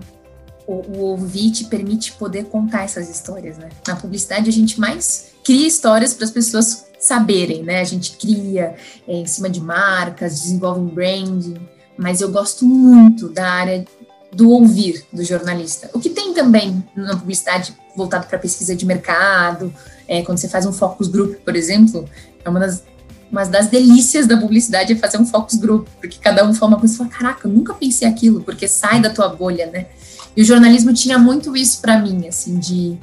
[0.67, 3.69] o, o ouvir te permite poder contar essas histórias, né?
[3.87, 7.79] Na publicidade, a gente mais cria histórias para as pessoas saberem, né?
[7.79, 8.75] A gente cria
[9.07, 13.85] é, em cima de marcas, desenvolve um branding mas eu gosto muito da área
[14.31, 15.89] do ouvir do jornalista.
[15.93, 19.73] O que tem também na publicidade voltado para pesquisa de mercado,
[20.07, 22.07] é, quando você faz um focus group, por exemplo,
[22.43, 22.83] é uma das,
[23.31, 26.79] uma das delícias da publicidade é fazer um focus group, porque cada um fala uma
[26.79, 29.87] coisa e fala, caraca, eu nunca pensei aquilo, porque sai da tua bolha, né?
[30.35, 32.97] E o jornalismo tinha muito isso para mim, assim, de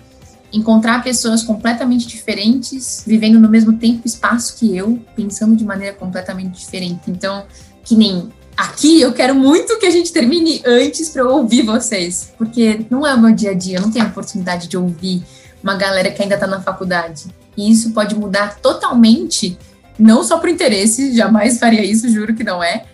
[0.52, 5.96] encontrar pessoas completamente diferentes, vivendo no mesmo tempo e espaço que eu, pensando de maneira
[5.96, 7.10] completamente diferente.
[7.10, 7.46] Então,
[7.82, 12.84] que nem aqui eu quero muito que a gente termine antes para ouvir vocês, porque
[12.90, 15.22] não é o meu dia a dia, eu não tenho a oportunidade de ouvir
[15.62, 17.26] uma galera que ainda está na faculdade.
[17.56, 19.58] E isso pode mudar totalmente,
[19.98, 22.84] não só por interesse, jamais faria isso, juro que não é,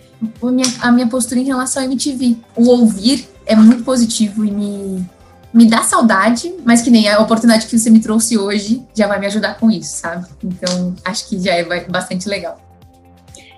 [0.42, 2.36] a minha, a minha postura em relação à MTV.
[2.56, 5.08] O ouvir é muito positivo e me,
[5.52, 9.18] me dá saudade, mas que nem a oportunidade que você me trouxe hoje já vai
[9.18, 10.26] me ajudar com isso, sabe?
[10.42, 12.60] Então, acho que já é bastante legal.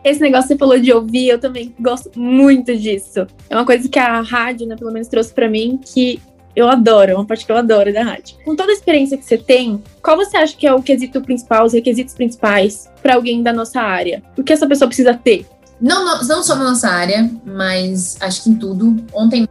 [0.02, 3.26] Esse negócio que você falou de ouvir, eu também gosto muito disso.
[3.48, 6.20] É uma coisa que a rádio, né, pelo menos trouxe para mim, que
[6.56, 8.36] eu adoro, é uma parte que eu adoro da rádio.
[8.44, 11.64] Com toda a experiência que você tem, qual você acha que é o quesito principal,
[11.64, 14.22] os requisitos principais para alguém da nossa área?
[14.36, 15.46] O que essa pessoa precisa ter?
[15.80, 19.02] Não, não, não só na nossa área, mas acho que em tudo.
[19.12, 19.48] Ontem,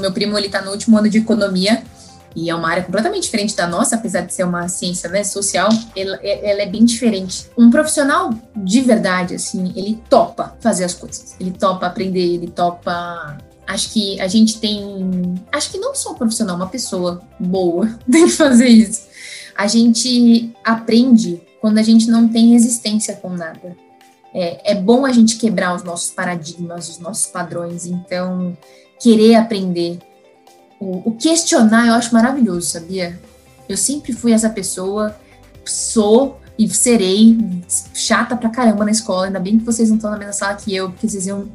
[0.00, 1.82] meu primo, ele tá no último ano de economia
[2.34, 5.68] e é uma área completamente diferente da nossa, apesar de ser uma ciência né, social,
[5.96, 7.46] ela, ela, é bem diferente.
[7.56, 13.38] Um profissional de verdade, assim, ele topa fazer as coisas, ele topa aprender, ele topa.
[13.66, 15.34] Acho que a gente tem.
[15.52, 19.08] Acho que não só um profissional, uma pessoa boa tem que fazer isso.
[19.56, 23.76] A gente aprende quando a gente não tem resistência com nada.
[24.32, 28.56] É, é bom a gente quebrar os nossos paradigmas, os nossos padrões, então
[29.00, 29.98] querer aprender,
[30.80, 33.20] o, o questionar eu acho maravilhoso, sabia?
[33.68, 35.14] Eu sempre fui essa pessoa,
[35.64, 37.38] sou e serei
[37.94, 39.26] chata pra caramba na escola.
[39.26, 41.48] Ainda bem que vocês não estão na mesma sala que eu, porque vocês iam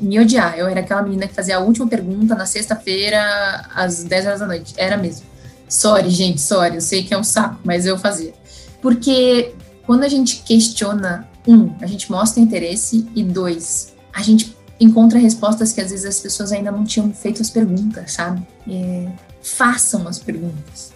[0.00, 0.56] me odiar.
[0.56, 4.46] Eu era aquela menina que fazia a última pergunta na sexta-feira, às 10 horas da
[4.46, 4.72] noite.
[4.76, 5.26] Era mesmo.
[5.68, 6.76] Sorry, gente, sorry.
[6.76, 8.32] Eu sei que é um saco, mas eu fazia.
[8.80, 9.52] Porque
[9.84, 15.72] quando a gente questiona, um, a gente mostra interesse, e dois, a gente encontra respostas
[15.72, 18.42] que às vezes as pessoas ainda não tinham feito as perguntas, sabe?
[18.68, 19.08] É,
[19.42, 20.92] façam as perguntas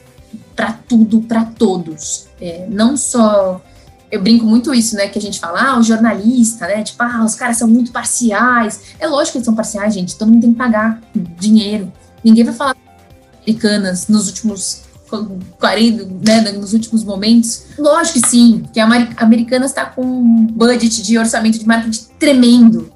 [0.57, 2.27] para tudo, para todos.
[2.41, 3.63] É, não só.
[4.11, 5.09] Eu brinco muito isso, né?
[5.09, 6.83] Que a gente fala, ah, o jornalista, né?
[6.83, 8.81] Tipo, ah, os caras são muito parciais.
[8.99, 10.17] É lógico que eles são parciais, gente.
[10.17, 11.01] Todo mundo tem que pagar
[11.39, 11.93] dinheiro.
[12.23, 12.77] Ninguém vai falar
[13.43, 14.85] americanas nos últimos
[15.59, 17.67] 40, né, nos últimos momentos?
[17.79, 22.94] Lógico que sim, que a Americanas está com um budget de orçamento de marketing tremendo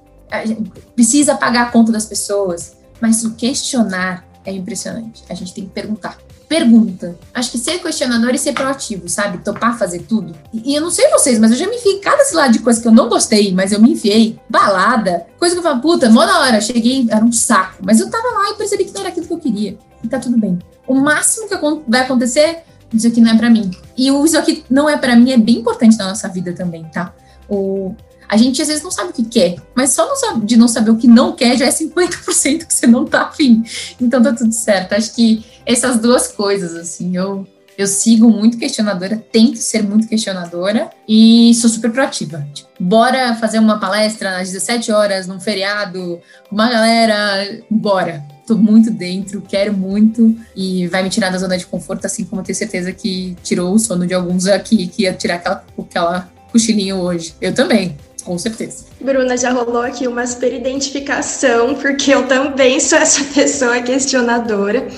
[0.94, 5.22] precisa pagar a conta das pessoas, mas o questionar é impressionante.
[5.28, 6.18] A gente tem que perguntar.
[6.48, 7.18] Pergunta.
[7.34, 9.38] Acho que ser questionador e ser proativo, sabe?
[9.38, 10.34] Topar fazer tudo.
[10.52, 12.88] E, eu não sei vocês, mas eu já me enfiei cada lado de coisa que
[12.88, 14.38] eu não gostei, mas eu me enfiei.
[14.48, 15.26] Balada.
[15.38, 16.60] Coisa que eu falo, puta, mó da hora.
[16.60, 17.82] Cheguei, era um saco.
[17.84, 19.78] Mas eu tava lá e percebi que não era aquilo que eu queria.
[20.02, 20.58] E tá tudo bem.
[20.86, 21.54] O máximo que
[21.86, 22.62] vai acontecer,
[22.94, 23.70] isso aqui não é para mim.
[23.94, 26.84] E o isso aqui não é para mim é bem importante na nossa vida também,
[26.84, 27.12] tá?
[27.46, 27.94] O,
[28.28, 30.06] a gente às vezes não sabe o que quer, mas só
[30.42, 33.64] de não saber o que não quer já é 50% que você não tá afim.
[34.00, 34.92] Então tá tudo certo.
[34.92, 40.90] Acho que essas duas coisas, assim, eu, eu sigo muito questionadora, tento ser muito questionadora
[41.08, 42.46] e sou super proativa.
[42.52, 48.22] Tipo, bora fazer uma palestra às 17 horas num feriado, uma galera, bora.
[48.46, 52.40] tô muito dentro, quero muito e vai me tirar da zona de conforto, assim como
[52.40, 56.28] eu tenho certeza que tirou o sono de alguns aqui que ia tirar aquela, aquela
[56.50, 57.34] cochilinho hoje.
[57.40, 57.96] Eu também,
[58.28, 58.84] com certeza.
[59.00, 64.88] Bruna, já rolou aqui uma super identificação, porque eu também sou essa pessoa questionadora.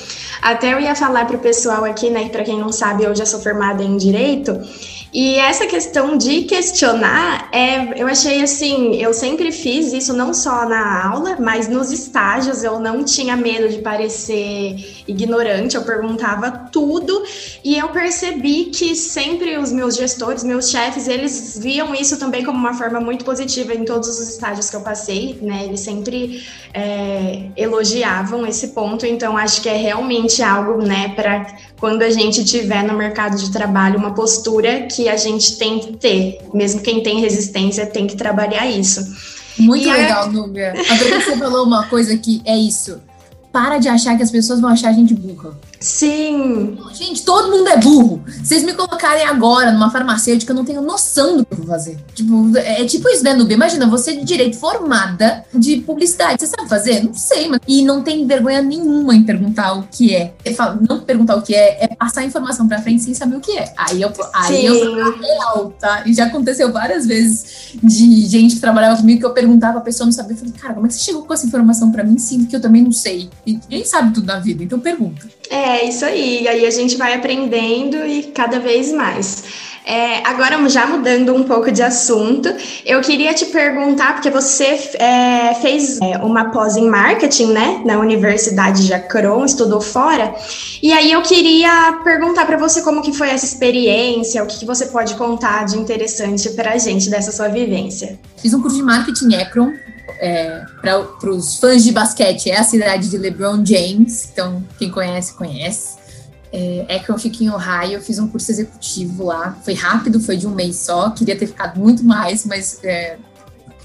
[0.41, 3.27] Até eu ia falar para o pessoal aqui, né, para quem não sabe, eu já
[3.27, 4.59] sou formada em Direito,
[5.13, 10.69] e essa questão de questionar, é, eu achei assim, eu sempre fiz isso não só
[10.69, 17.25] na aula, mas nos estágios eu não tinha medo de parecer ignorante, eu perguntava tudo.
[17.65, 22.57] E eu percebi que sempre os meus gestores, meus chefes, eles viam isso também como
[22.57, 23.75] uma forma muito positiva.
[23.75, 25.65] Em todos os estágios que eu passei, né?
[25.65, 31.45] Eles sempre é, elogiavam esse ponto, então acho que é realmente algo, né, para
[31.81, 35.97] quando a gente tiver no mercado de trabalho uma postura que a gente tem que
[35.97, 36.39] ter.
[36.55, 39.01] Mesmo quem tem resistência tem que trabalhar isso.
[39.59, 40.27] Muito e legal, a...
[40.29, 40.73] Núbia.
[40.73, 43.01] A você falou uma coisa que é isso.
[43.51, 45.59] Para de achar que as pessoas vão achar a gente burra.
[45.81, 46.79] Sim.
[46.93, 48.23] Gente, todo mundo é burro.
[48.45, 51.99] Vocês me colocarem agora numa farmacêutica, eu não tenho noção do que eu vou fazer.
[52.15, 53.57] Tipo, é tipo isso, né, Nubia?
[53.57, 56.41] Imagina, você de direito formada de publicidade.
[56.41, 57.03] Você sabe fazer?
[57.03, 57.61] Não sei, mas.
[57.67, 60.35] E não tem vergonha nenhuma em perguntar o que é.
[60.87, 63.57] Não perguntar o que é, é passar a informação pra frente sem saber o que
[63.57, 63.73] é.
[63.77, 66.03] Aí eu, aí eu sou real, tá?
[66.05, 70.05] E já aconteceu várias vezes de gente que trabalhava comigo que eu perguntava, a pessoa
[70.05, 70.35] não sabia.
[70.35, 72.19] Eu falei, cara, como é que você chegou com essa informação pra mim?
[72.19, 73.31] Sim, que eu também não sei.
[73.47, 75.27] E ninguém sabe tudo na vida, então pergunta.
[75.49, 76.43] É, isso aí.
[76.43, 79.45] E aí a gente vai aprendendo e cada vez mais.
[79.85, 82.49] É, agora, já mudando um pouco de assunto,
[82.85, 87.99] eu queria te perguntar, porque você é, fez é, uma pós em marketing, né, na
[87.99, 90.35] Universidade de Akron, estudou fora,
[90.83, 94.67] e aí eu queria perguntar para você como que foi essa experiência, o que, que
[94.67, 98.19] você pode contar de interessante para a gente dessa sua vivência.
[98.37, 99.73] Fiz um curso de marketing em Akron,
[100.19, 105.35] é, para os fãs de basquete, é a cidade de LeBron James, então quem conhece,
[105.35, 105.99] conhece.
[106.53, 110.37] É, é que eu fiquei em Ohio, fiz um curso executivo lá, foi rápido, foi
[110.37, 113.17] de um mês só, queria ter ficado muito mais, mas é,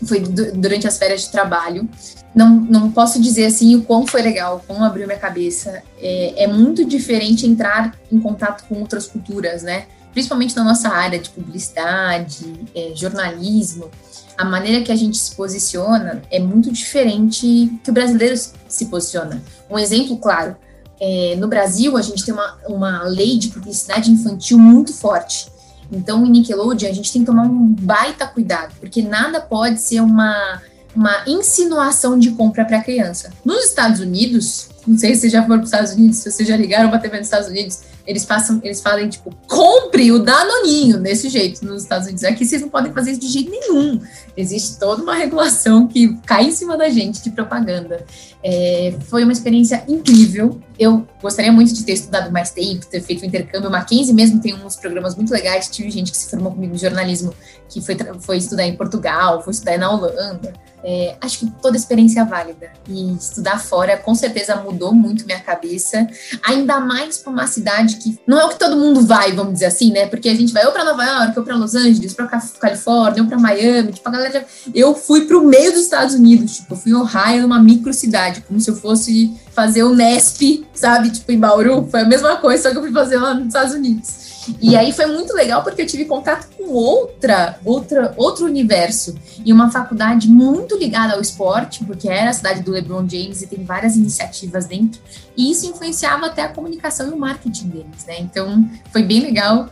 [0.04, 1.88] foi durante as férias de trabalho.
[2.34, 5.84] Não, não posso dizer assim o quão foi legal, como abriu minha cabeça.
[6.00, 9.86] É, é muito diferente entrar em contato com outras culturas, né?
[10.12, 13.90] Principalmente na nossa área de publicidade, é, jornalismo
[14.38, 18.36] a maneira que a gente se posiciona é muito diferente que o brasileiro
[18.68, 19.42] se posiciona.
[19.70, 20.56] Um exemplo claro,
[21.00, 25.48] é, no Brasil a gente tem uma, uma lei de publicidade infantil muito forte.
[25.92, 30.02] Então, em Nickelodeon, a gente tem que tomar um baita cuidado, porque nada pode ser
[30.02, 30.62] uma,
[30.96, 33.32] uma insinuação de compra para criança.
[33.44, 36.48] Nos Estados Unidos, não sei se vocês já foram para os Estados Unidos, se vocês
[36.48, 41.00] já ligaram para TV nos Estados Unidos, eles passam, eles falam, tipo, compre o Danoninho
[41.00, 42.24] desse jeito nos Estados Unidos.
[42.24, 44.00] Aqui vocês não podem fazer isso de jeito nenhum.
[44.38, 48.06] Existe toda uma regulação que cai em cima da gente de propaganda.
[48.44, 50.62] É, foi uma experiência incrível.
[50.78, 53.72] Eu gostaria muito de ter estudado mais tempo, ter feito o intercâmbio.
[53.72, 55.68] Mackenzie mesmo tem uns programas muito legais.
[55.68, 57.34] Tive gente que se formou comigo em jornalismo,
[57.70, 60.54] que foi, foi estudar em Portugal, foi estudar na Holanda.
[60.88, 62.72] É, acho que toda experiência é válida.
[62.88, 66.08] E estudar fora, com certeza, mudou muito minha cabeça.
[66.44, 69.66] Ainda mais para uma cidade que não é o que todo mundo vai, vamos dizer
[69.66, 70.06] assim, né?
[70.06, 72.28] Porque a gente vai ou para Nova York, ou para Los Angeles, para
[72.60, 73.94] Califórnia, ou para Miami.
[73.94, 74.46] Tipo, a galera.
[74.76, 76.58] Eu fui para o meio dos Estados Unidos.
[76.58, 80.68] Tipo, eu fui em Ohio, numa micro cidade, como se eu fosse fazer o Nesp,
[80.72, 81.10] sabe?
[81.10, 81.88] Tipo, em Bauru.
[81.90, 84.35] Foi a mesma coisa, só que eu fui fazer lá nos Estados Unidos.
[84.62, 89.52] E aí foi muito legal porque eu tive contato com outra, outra, outro universo e
[89.52, 93.64] uma faculdade muito ligada ao esporte, porque era a cidade do LeBron James e tem
[93.64, 95.02] várias iniciativas dentro.
[95.36, 98.20] E isso influenciava até a comunicação e o marketing deles, né?
[98.20, 99.70] Então foi bem legal.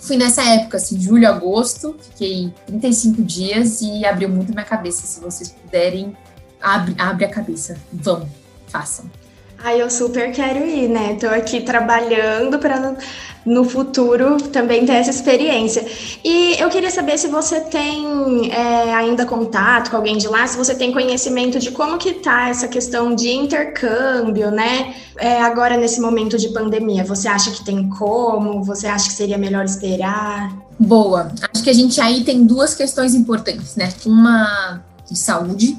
[0.00, 5.06] Fui nessa época, assim, julho, agosto, fiquei 35 dias e abriu muito minha cabeça.
[5.06, 6.16] Se vocês puderem,
[6.60, 7.76] abre, abre a cabeça.
[7.92, 8.28] Vão,
[8.68, 9.10] façam.
[9.64, 11.16] Ai, eu super quero ir, né?
[11.20, 12.96] Tô aqui trabalhando para
[13.46, 15.86] no futuro também ter essa experiência.
[16.24, 20.56] E eu queria saber se você tem é, ainda contato com alguém de lá, se
[20.56, 24.96] você tem conhecimento de como que tá essa questão de intercâmbio, né?
[25.16, 28.64] É, agora nesse momento de pandemia, você acha que tem como?
[28.64, 30.52] Você acha que seria melhor esperar?
[30.76, 31.32] Boa.
[31.52, 33.92] Acho que a gente aí tem duas questões importantes, né?
[34.04, 35.76] Uma de saúde,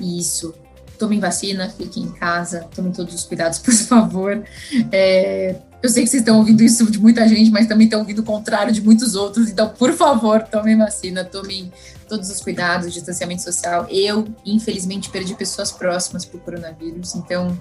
[0.00, 0.54] isso
[1.00, 4.44] tomem vacina, fiquem em casa, tomem todos os cuidados, por favor.
[4.92, 8.18] É, eu sei que vocês estão ouvindo isso de muita gente, mas também estão ouvindo
[8.18, 9.48] o contrário de muitos outros.
[9.48, 11.72] Então, por favor, tomem vacina, tomem
[12.06, 13.86] todos os cuidados, distanciamento social.
[13.90, 17.58] Eu, infelizmente, perdi pessoas próximas para o coronavírus, então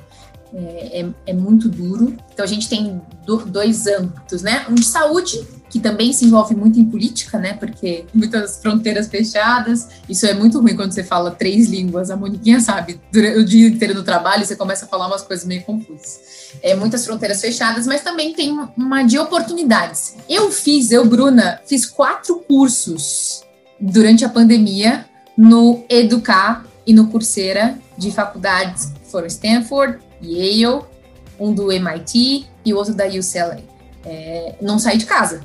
[0.53, 2.17] é, é, é, muito duro.
[2.33, 4.65] Então a gente tem do, dois âmbitos, né?
[4.67, 7.53] Um de saúde, que também se envolve muito em política, né?
[7.53, 9.87] Porque muitas fronteiras fechadas.
[10.09, 12.09] Isso é muito ruim quando você fala três línguas.
[12.09, 15.45] A Moniquinha sabe, durante o dia inteiro no trabalho, você começa a falar umas coisas
[15.45, 16.19] meio confusas.
[16.63, 20.15] É, muitas fronteiras fechadas, mas também tem uma de oportunidades.
[20.27, 23.43] Eu fiz, eu, Bruna, fiz quatro cursos
[23.79, 25.05] durante a pandemia
[25.37, 30.83] no Educar e no Coursera de faculdades foram Stanford, Yale,
[31.39, 33.59] um do MIT e outro da UCLA.
[34.05, 35.41] É, não saí de casa.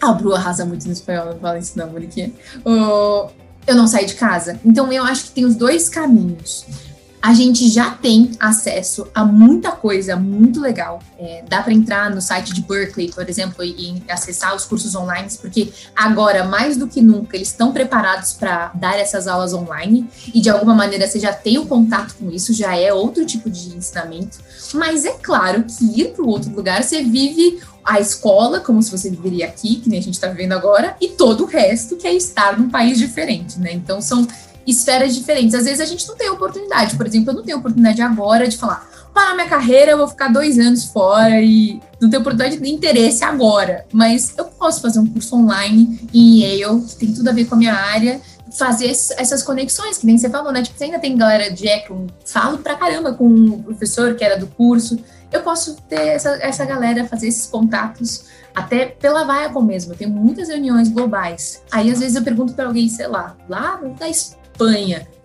[0.00, 2.32] A Bru arrasa muito no espanhol, não fala isso não, Moniquinha.
[2.58, 3.30] Uh,
[3.66, 4.60] eu não saí de casa.
[4.64, 6.66] Então eu acho que tem os dois caminhos
[7.24, 11.00] a gente já tem acesso a muita coisa muito legal.
[11.18, 14.94] É, dá para entrar no site de Berkeley, por exemplo, e, e, acessar os cursos
[14.94, 20.06] online, porque agora, mais do que nunca, eles estão preparados para dar essas aulas online
[20.34, 23.48] e de alguma maneira você já tem o contato com isso, já é outro tipo
[23.48, 24.36] de ensinamento.
[24.74, 29.08] Mas é claro que ir para outro lugar, você vive a escola, como se você
[29.08, 32.12] viveria aqui, que nem a gente está vivendo agora, e todo o resto, que é
[32.12, 33.72] estar num país diferente, né?
[33.72, 34.26] Então são
[34.66, 35.54] esferas diferentes.
[35.54, 36.96] Às vezes a gente não tem oportunidade.
[36.96, 40.28] Por exemplo, eu não tenho oportunidade agora de falar, para minha carreira, eu vou ficar
[40.28, 43.86] dois anos fora e não tenho oportunidade de interesse agora.
[43.92, 47.54] Mas eu posso fazer um curso online em Yale, que tem tudo a ver com
[47.54, 48.20] a minha área,
[48.58, 50.62] fazer essas conexões, que nem você falou, né?
[50.62, 54.36] Tipo, você ainda tem galera de Econ, falo pra caramba com o professor que era
[54.36, 54.98] do curso.
[55.30, 59.92] Eu posso ter essa, essa galera, fazer esses contatos até pela Viacom mesmo.
[59.92, 61.62] Eu tenho muitas reuniões globais.
[61.72, 64.43] Aí, às vezes, eu pergunto para alguém, sei lá, lá da Espanha.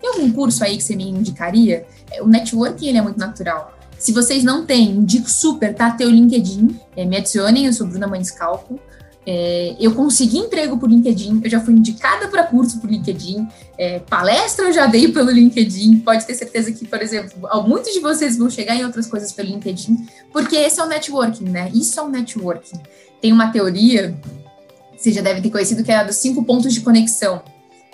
[0.00, 1.86] Tem algum curso aí que você me indicaria?
[2.10, 3.78] É, o networking ele é muito natural.
[3.98, 5.90] Se vocês não têm, indico super, tá?
[5.90, 8.80] Ter o LinkedIn, é, me adicionem, eu sou Bruna Maniscalco.
[9.26, 13.98] É, eu consegui emprego por LinkedIn, eu já fui indicada para curso por LinkedIn, é,
[13.98, 15.98] palestra eu já dei pelo LinkedIn.
[15.98, 19.50] Pode ter certeza que, por exemplo, muitos de vocês vão chegar em outras coisas pelo
[19.50, 21.70] LinkedIn, porque esse é o networking, né?
[21.74, 22.80] Isso é o networking.
[23.20, 24.18] Tem uma teoria,
[24.96, 27.42] você já deve ter conhecido, que é a dos cinco pontos de conexão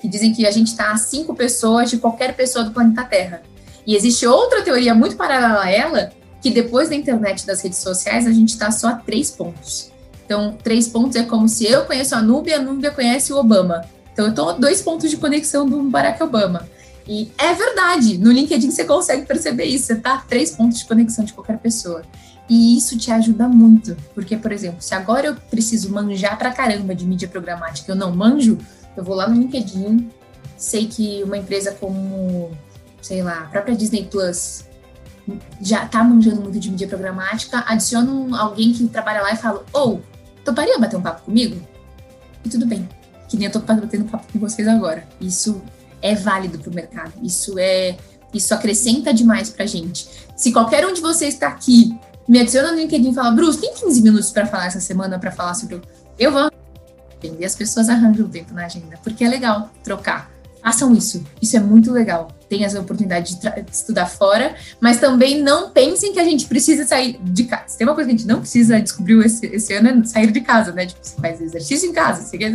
[0.06, 3.42] que dizem que a gente está a cinco pessoas de qualquer pessoa do planeta Terra.
[3.84, 7.78] E existe outra teoria muito paralela a ela, que depois da internet e das redes
[7.78, 9.90] sociais, a gente está só a três pontos.
[10.24, 13.84] Então, três pontos é como se eu conheço a Núbia a Núbia conhece o Obama.
[14.12, 16.68] Então, eu estou a dois pontos de conexão do Barack Obama.
[17.08, 20.84] E é verdade, no LinkedIn você consegue perceber isso, você está a três pontos de
[20.86, 22.02] conexão de qualquer pessoa.
[22.48, 26.94] E isso te ajuda muito, porque, por exemplo, se agora eu preciso manjar pra caramba
[26.94, 28.58] de mídia programática, eu não manjo,
[28.96, 30.10] eu vou lá no LinkedIn,
[30.56, 32.50] sei que uma empresa como,
[33.02, 34.64] sei lá, a própria Disney Plus
[35.60, 39.94] já tá manjando muito de mídia programática, adiciono alguém que trabalha lá e falo, ou,
[39.94, 41.60] oh, toparia bater um papo comigo?
[42.44, 42.88] E tudo bem,
[43.28, 45.06] que nem eu tô batendo papo com vocês agora.
[45.20, 45.60] Isso
[46.00, 47.96] é válido pro mercado, isso é,
[48.32, 50.08] isso acrescenta demais pra gente.
[50.36, 53.74] Se qualquer um de vocês está aqui, me adiciona no LinkedIn e fala, Bruce, tem
[53.74, 55.82] 15 minutos para falar essa semana, para falar sobre o...
[56.18, 56.50] Eu vou
[57.22, 60.30] e as pessoas arranjam tempo na agenda, porque é legal trocar.
[60.62, 62.35] Façam isso, isso é muito legal.
[62.48, 66.84] Tem essa oportunidade de, de, estudar fora, mas também não pensem que a gente precisa
[66.84, 67.76] sair de casa.
[67.76, 70.40] Tem uma coisa que a gente não precisa descobrir esse, esse ano é sair de
[70.40, 70.86] casa, né?
[70.86, 72.52] Tipo, você faz exercício em casa, você quer,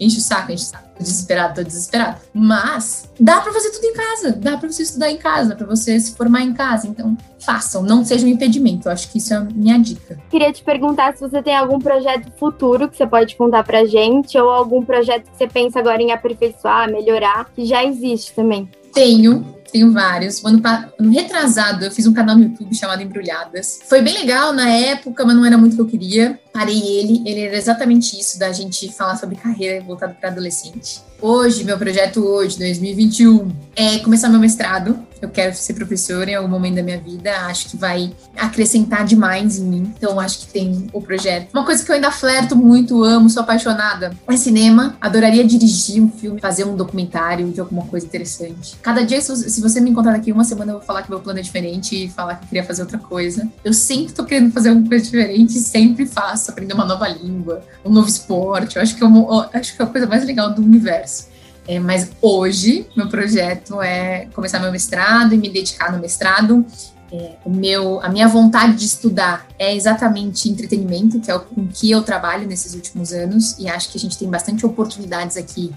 [0.00, 0.86] enche o saco, enche o saco.
[0.96, 2.20] Tô desesperado, tô desesperado.
[2.32, 6.00] Mas dá para fazer tudo em casa, dá para você estudar em casa, para você
[6.00, 6.86] se formar em casa.
[6.86, 8.88] Então, façam, não seja um impedimento.
[8.88, 10.18] Eu acho que isso é a minha dica.
[10.30, 14.38] Queria te perguntar se você tem algum projeto futuro que você pode contar pra gente,
[14.38, 18.68] ou algum projeto que você pensa agora em aperfeiçoar, melhorar, que já existe também.
[18.96, 20.42] Tenho, tenho vários.
[20.42, 20.58] Ano,
[20.98, 23.80] ano retrasado, eu fiz um canal no YouTube chamado Embrulhadas.
[23.84, 26.40] Foi bem legal na época, mas não era muito o que eu queria.
[26.56, 31.02] Parei ele, ele era exatamente isso, da gente falar sobre carreira voltado para adolescente.
[31.20, 34.98] Hoje, meu projeto hoje, 2021, é começar meu mestrado.
[35.20, 37.30] Eu quero ser professora em algum momento da minha vida.
[37.46, 39.94] Acho que vai acrescentar demais em mim.
[39.96, 41.48] Então, acho que tem o projeto.
[41.54, 44.94] Uma coisa que eu ainda flerto muito, amo, sou apaixonada, é cinema.
[45.00, 48.76] Adoraria dirigir um filme, fazer um documentário de alguma coisa interessante.
[48.82, 51.38] Cada dia, se você me encontrar daqui uma semana, eu vou falar que meu plano
[51.38, 53.48] é diferente e falar que eu queria fazer outra coisa.
[53.64, 57.90] Eu sempre tô querendo fazer alguma coisa diferente sempre faço, aprender uma nova língua, um
[57.90, 58.76] novo esporte.
[58.76, 61.28] Eu acho que, eu, eu acho que é a coisa mais legal do universo.
[61.68, 66.64] É, mas hoje, meu projeto é começar meu mestrado e me dedicar no mestrado.
[67.12, 71.66] É, o meu, a minha vontade de estudar é exatamente entretenimento, que é o com
[71.66, 75.72] que eu trabalho nesses últimos anos, e acho que a gente tem bastante oportunidades aqui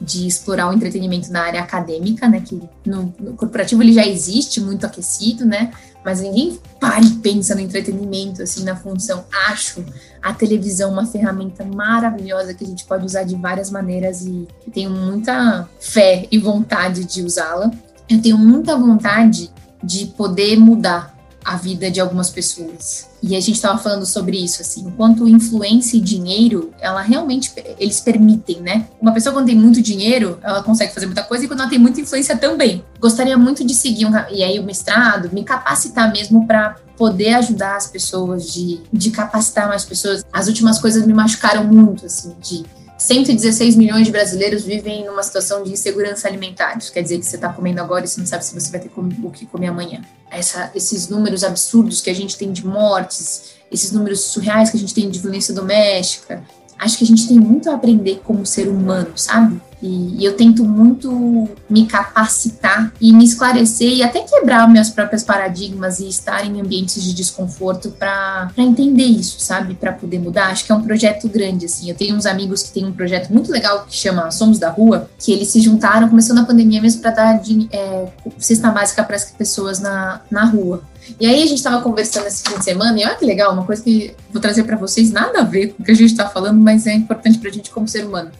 [0.00, 2.40] de explorar o entretenimento na área acadêmica, né?
[2.40, 5.70] Que no, no corporativo ele já existe muito aquecido, né?
[6.04, 9.24] Mas ninguém para e pensa no entretenimento, assim, na função.
[9.48, 9.84] Acho
[10.20, 14.90] a televisão uma ferramenta maravilhosa que a gente pode usar de várias maneiras e tenho
[14.90, 17.70] muita fé e vontade de usá-la.
[18.08, 19.50] Eu tenho muita vontade
[19.82, 23.11] de poder mudar a vida de algumas pessoas.
[23.22, 28.00] E a gente estava falando sobre isso, assim, enquanto influência e dinheiro, ela realmente, eles
[28.00, 28.88] permitem, né?
[29.00, 31.78] Uma pessoa quando tem muito dinheiro, ela consegue fazer muita coisa, e quando ela tem
[31.78, 32.84] muita influência também.
[33.00, 37.76] Gostaria muito de seguir, um, e aí o mestrado, me capacitar mesmo para poder ajudar
[37.76, 40.24] as pessoas, de, de capacitar mais pessoas.
[40.32, 42.64] As últimas coisas me machucaram muito, assim, de
[43.02, 46.78] 116 milhões de brasileiros vivem numa situação de insegurança alimentar.
[46.78, 48.80] Isso quer dizer que você está comendo agora e você não sabe se você vai
[48.80, 50.02] ter o que comer amanhã.
[50.30, 54.80] Essa, esses números absurdos que a gente tem de mortes, esses números surreais que a
[54.80, 56.44] gente tem de violência doméstica.
[56.82, 59.60] Acho que a gente tem muito a aprender como ser humano, sabe?
[59.82, 65.98] E, eu tento muito me capacitar e me esclarecer e até quebrar meus próprios paradigmas
[65.98, 69.74] e estar em ambientes de desconforto para entender isso, sabe?
[69.74, 70.50] Para poder mudar.
[70.50, 71.88] Acho que é um projeto grande, assim.
[71.88, 75.10] Eu tenho uns amigos que têm um projeto muito legal que chama Somos da Rua,
[75.18, 78.06] que eles se juntaram, começou na pandemia mesmo, para dar de, é,
[78.38, 80.82] cesta básica para as pessoas na, na rua.
[81.18, 83.64] E aí a gente estava conversando esse fim de semana, e olha que legal, uma
[83.64, 86.28] coisa que vou trazer para vocês, nada a ver com o que a gente está
[86.28, 88.30] falando, mas é importante para a gente como ser humano.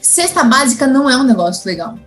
[0.00, 1.98] Cesta básica não é um negócio legal.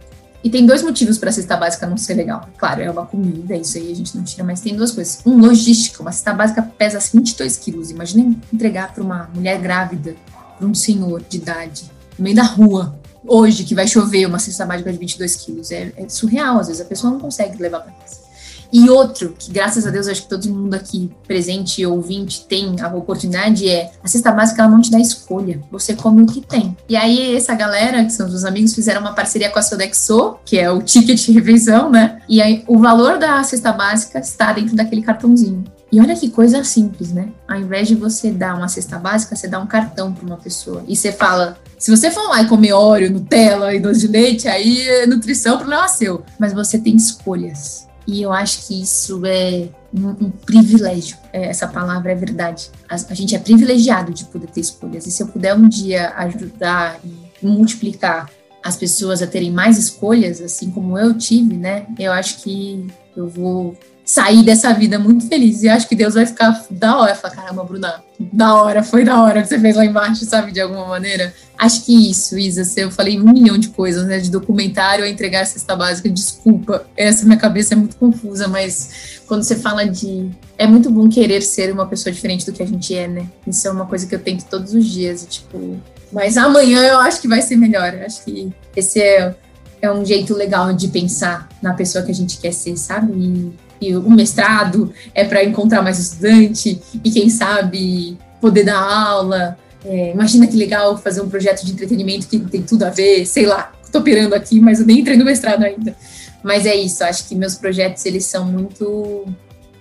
[0.43, 2.47] E tem dois motivos para cesta básica não ser legal.
[2.58, 5.20] Claro, é uma comida, isso aí a gente não tira, mas tem duas coisas.
[5.26, 6.01] Um, logística.
[6.01, 7.91] Uma cesta básica pesa 22 quilos.
[7.91, 10.16] Imagina entregar para uma mulher grávida,
[10.58, 14.66] para um senhor de idade, no meio da rua, hoje, que vai chover, uma cesta
[14.66, 15.72] básica de 22 quilos.
[15.72, 18.26] É, é surreal, às vezes a pessoa não consegue levar para casa.
[18.72, 22.76] E outro, que graças a Deus acho que todo mundo aqui presente e ouvinte tem
[22.82, 25.61] a oportunidade, é a cesta básica ela não te dá escolha.
[25.72, 26.76] Você come o que tem.
[26.88, 30.57] E aí, essa galera, que são os amigos, fizeram uma parceria com a Sodexo, que
[30.57, 32.22] é o ticket de refeição, né?
[32.28, 35.63] E aí, o valor da cesta básica está dentro daquele cartãozinho.
[35.89, 37.30] E olha que coisa simples, né?
[37.47, 40.84] Ao invés de você dar uma cesta básica, você dá um cartão para uma pessoa.
[40.86, 44.47] E você fala: se você for lá e comer óleo, Nutella e doce de leite,
[44.49, 46.24] aí é nutrição, problema seu.
[46.38, 47.86] Mas você tem escolhas.
[48.08, 51.18] E eu acho que isso é um, um privilégio.
[51.34, 52.72] É, essa palavra é verdade.
[52.88, 55.05] A, a, gente é privilegiado de poder ter escolhas.
[55.05, 58.30] E se eu puder um dia ajudar e multiplicar
[58.64, 61.86] as pessoas a terem mais escolhas, assim como eu tive, né?
[61.99, 65.62] Eu acho que eu vou sair dessa vida muito feliz.
[65.62, 67.14] E acho que Deus vai ficar da hora.
[67.14, 70.53] Falar, caramba, Bruna, da hora, foi da hora que você fez lá embaixo, sabe?
[70.53, 71.34] De alguma maneira.
[71.58, 74.20] Acho que isso, Isa, eu falei um milhão de coisas, né?
[74.20, 76.10] De documentário a entregar a cesta básica.
[76.10, 80.30] Desculpa, essa minha cabeça é muito confusa, mas quando você fala de.
[80.58, 83.28] É muito bom querer ser uma pessoa diferente do que a gente é, né?
[83.45, 85.26] Isso é uma coisa que eu tento todos os dias.
[85.28, 85.78] Tipo,
[86.12, 87.95] mas amanhã eu acho que vai ser melhor.
[88.05, 89.36] Acho que esse é,
[89.82, 93.14] é um jeito legal de pensar na pessoa que a gente quer ser, sabe?
[93.14, 99.58] E e o mestrado é para encontrar mais estudante e quem sabe poder dar aula.
[99.88, 103.45] É, imagina que legal fazer um projeto de entretenimento que tem tudo a ver, sei
[103.45, 105.95] lá, tô pirando aqui, mas eu nem entrei no mestrado ainda.
[106.43, 109.25] Mas é isso, acho que meus projetos eles são muito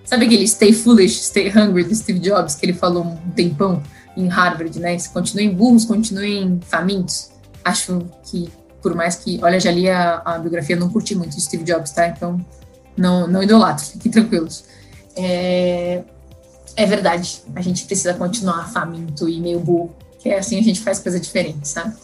[0.06, 3.82] Sabe aquele Stay Foolish, Stay Hungry do Steve Jobs que ele falou um tempão
[4.16, 4.96] em Harvard, né?
[5.12, 7.30] Continuem burros, continuem famintos.
[7.64, 8.48] Acho que
[8.80, 12.06] por mais que, olha, já li a, a biografia, não curti muito Steve Jobs, tá?
[12.06, 12.40] Então
[12.96, 14.64] não, não idolatro, fiquem tranquilos.
[15.16, 16.04] É,
[16.76, 20.80] é verdade, a gente precisa continuar faminto e meio burro, que é assim a gente
[20.80, 21.96] faz coisa diferente, sabe?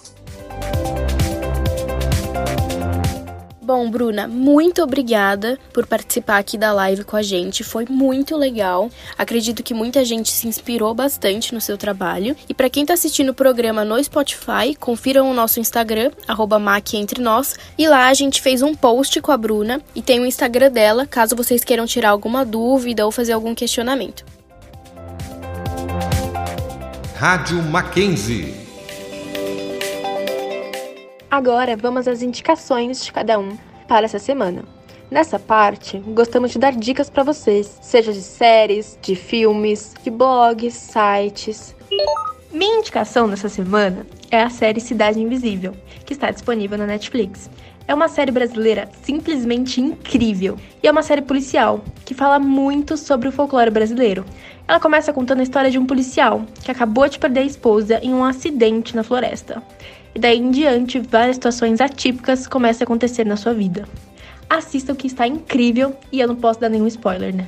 [3.61, 7.63] Bom, Bruna, muito obrigada por participar aqui da live com a gente.
[7.63, 8.91] Foi muito legal.
[9.17, 12.37] Acredito que muita gente se inspirou bastante no seu trabalho.
[12.49, 17.87] E para quem está assistindo o programa no Spotify, confiram o nosso Instagram, @macentre_nós, e
[17.87, 21.37] lá a gente fez um post com a Bruna e tem o Instagram dela, caso
[21.37, 24.25] vocês queiram tirar alguma dúvida ou fazer algum questionamento.
[27.23, 28.53] Rádio Mackenzie
[31.31, 33.57] Agora vamos às indicações de cada um
[33.87, 34.65] para essa semana.
[35.09, 40.75] Nessa parte, gostamos de dar dicas para vocês, seja de séries, de filmes, de blogs,
[40.75, 41.77] sites.
[42.53, 47.49] Minha indicação nessa semana é a série Cidade Invisível, que está disponível na Netflix.
[47.87, 53.29] É uma série brasileira simplesmente incrível e é uma série policial que fala muito sobre
[53.29, 54.25] o folclore brasileiro.
[54.67, 58.15] Ela começa contando a história de um policial que acabou de perder a esposa em
[58.15, 59.63] um acidente na floresta.
[60.15, 63.87] E daí em diante, várias situações atípicas começam a acontecer na sua vida.
[64.49, 67.47] Assista o que está incrível e eu não posso dar nenhum spoiler, né?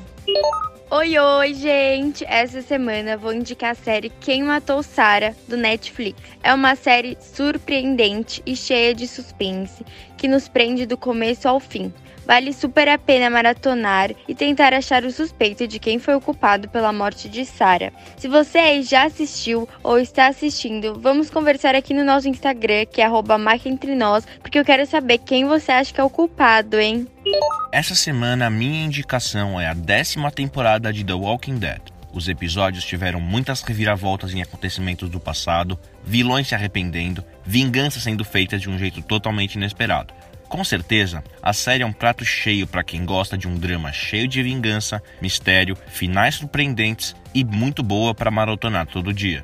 [0.90, 2.24] Oi, oi, gente!
[2.26, 6.20] Essa semana vou indicar a série Quem Matou Sarah, do Netflix.
[6.42, 9.84] É uma série surpreendente e cheia de suspense
[10.16, 11.92] que nos prende do começo ao fim.
[12.26, 16.68] Vale super a pena maratonar e tentar achar o suspeito de quem foi o culpado
[16.68, 17.92] pela morte de Sarah.
[18.16, 23.02] Se você aí já assistiu ou está assistindo, vamos conversar aqui no nosso Instagram, que
[23.02, 27.06] é @marcaentrenós, porque eu quero saber quem você acha que é o culpado, hein?
[27.70, 31.80] Essa semana a minha indicação é a décima temporada de The Walking Dead.
[32.12, 38.56] Os episódios tiveram muitas reviravoltas em acontecimentos do passado, vilões se arrependendo, vingança sendo feita
[38.56, 40.14] de um jeito totalmente inesperado.
[40.54, 44.28] Com certeza, a série é um prato cheio para quem gosta de um drama cheio
[44.28, 49.42] de vingança, mistério, finais surpreendentes e muito boa para maratonar todo dia.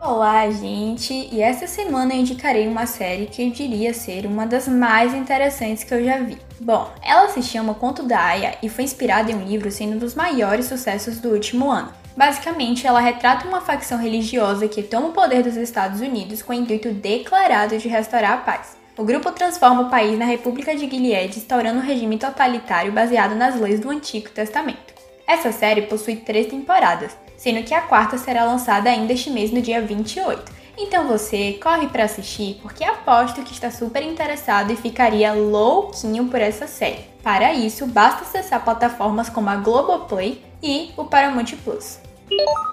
[0.00, 1.12] Olá, gente!
[1.30, 5.84] E essa semana eu indicarei uma série que eu diria ser uma das mais interessantes
[5.84, 6.38] que eu já vi.
[6.58, 9.98] Bom, ela se chama Conto da Aya e foi inspirada em um livro sendo um
[9.98, 11.92] dos maiores sucessos do último ano.
[12.16, 16.56] Basicamente, ela retrata uma facção religiosa que toma o poder dos Estados Unidos com o
[16.56, 18.75] intuito declarado de restaurar a paz.
[18.98, 23.60] O grupo transforma o país na República de Gilead, instaurando um regime totalitário baseado nas
[23.60, 24.94] leis do Antigo Testamento.
[25.26, 29.60] Essa série possui três temporadas, sendo que a quarta será lançada ainda este mês no
[29.60, 30.50] dia 28.
[30.78, 36.40] Então você corre para assistir porque aposto que está super interessado e ficaria louquinho por
[36.40, 37.04] essa série.
[37.22, 42.05] Para isso, basta acessar plataformas como a Globoplay e o Paramount Plus.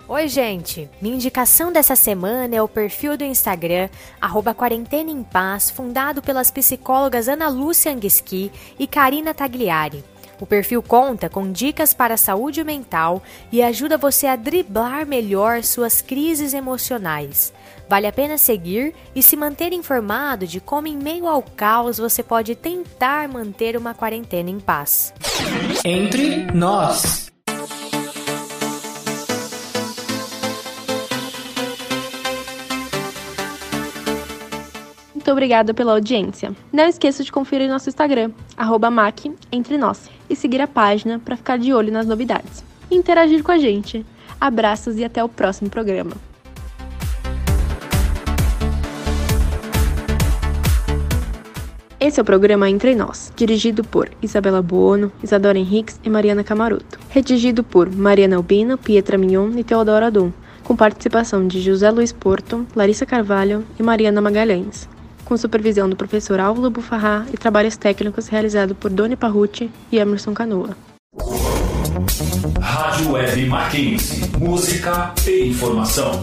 [0.08, 0.90] Oi, gente!
[1.02, 3.90] Minha indicação dessa semana é o perfil do Instagram,
[4.56, 10.04] Quarentena em Paz, fundado pelas psicólogas Ana Lúcia Anguisqui e Karina Tagliari.
[10.40, 15.64] O perfil conta com dicas para a saúde mental e ajuda você a driblar melhor
[15.64, 17.54] suas crises emocionais.
[17.88, 22.22] Vale a pena seguir e se manter informado de como, em meio ao caos, você
[22.22, 25.14] pode tentar manter uma quarentena em paz.
[25.86, 27.33] Entre nós.
[35.34, 36.56] Obrigada pela audiência.
[36.72, 38.90] Não esqueça de conferir nosso Instagram, arroba
[39.52, 42.64] Entre Nós, e seguir a página para ficar de olho nas novidades.
[42.90, 44.06] E interagir com a gente.
[44.40, 46.14] Abraços e até o próximo programa.
[52.00, 57.00] Esse é o programa Entre Nós, dirigido por Isabela Buono, Isadora Henriques e Mariana Camaroto.
[57.10, 60.32] Redigido por Mariana Albino, Pietra Mignon e Teodoro Adum,
[60.64, 64.93] com participação de José Luiz Porto, Larissa Carvalho e Mariana Magalhães
[65.26, 70.34] com supervisão do professor Álvaro Bufarrá e trabalhos técnicos realizados por Doni Parrucci e Emerson
[70.34, 70.76] Canoa.
[72.60, 73.50] Rádio Web.
[74.40, 76.22] Música e informação.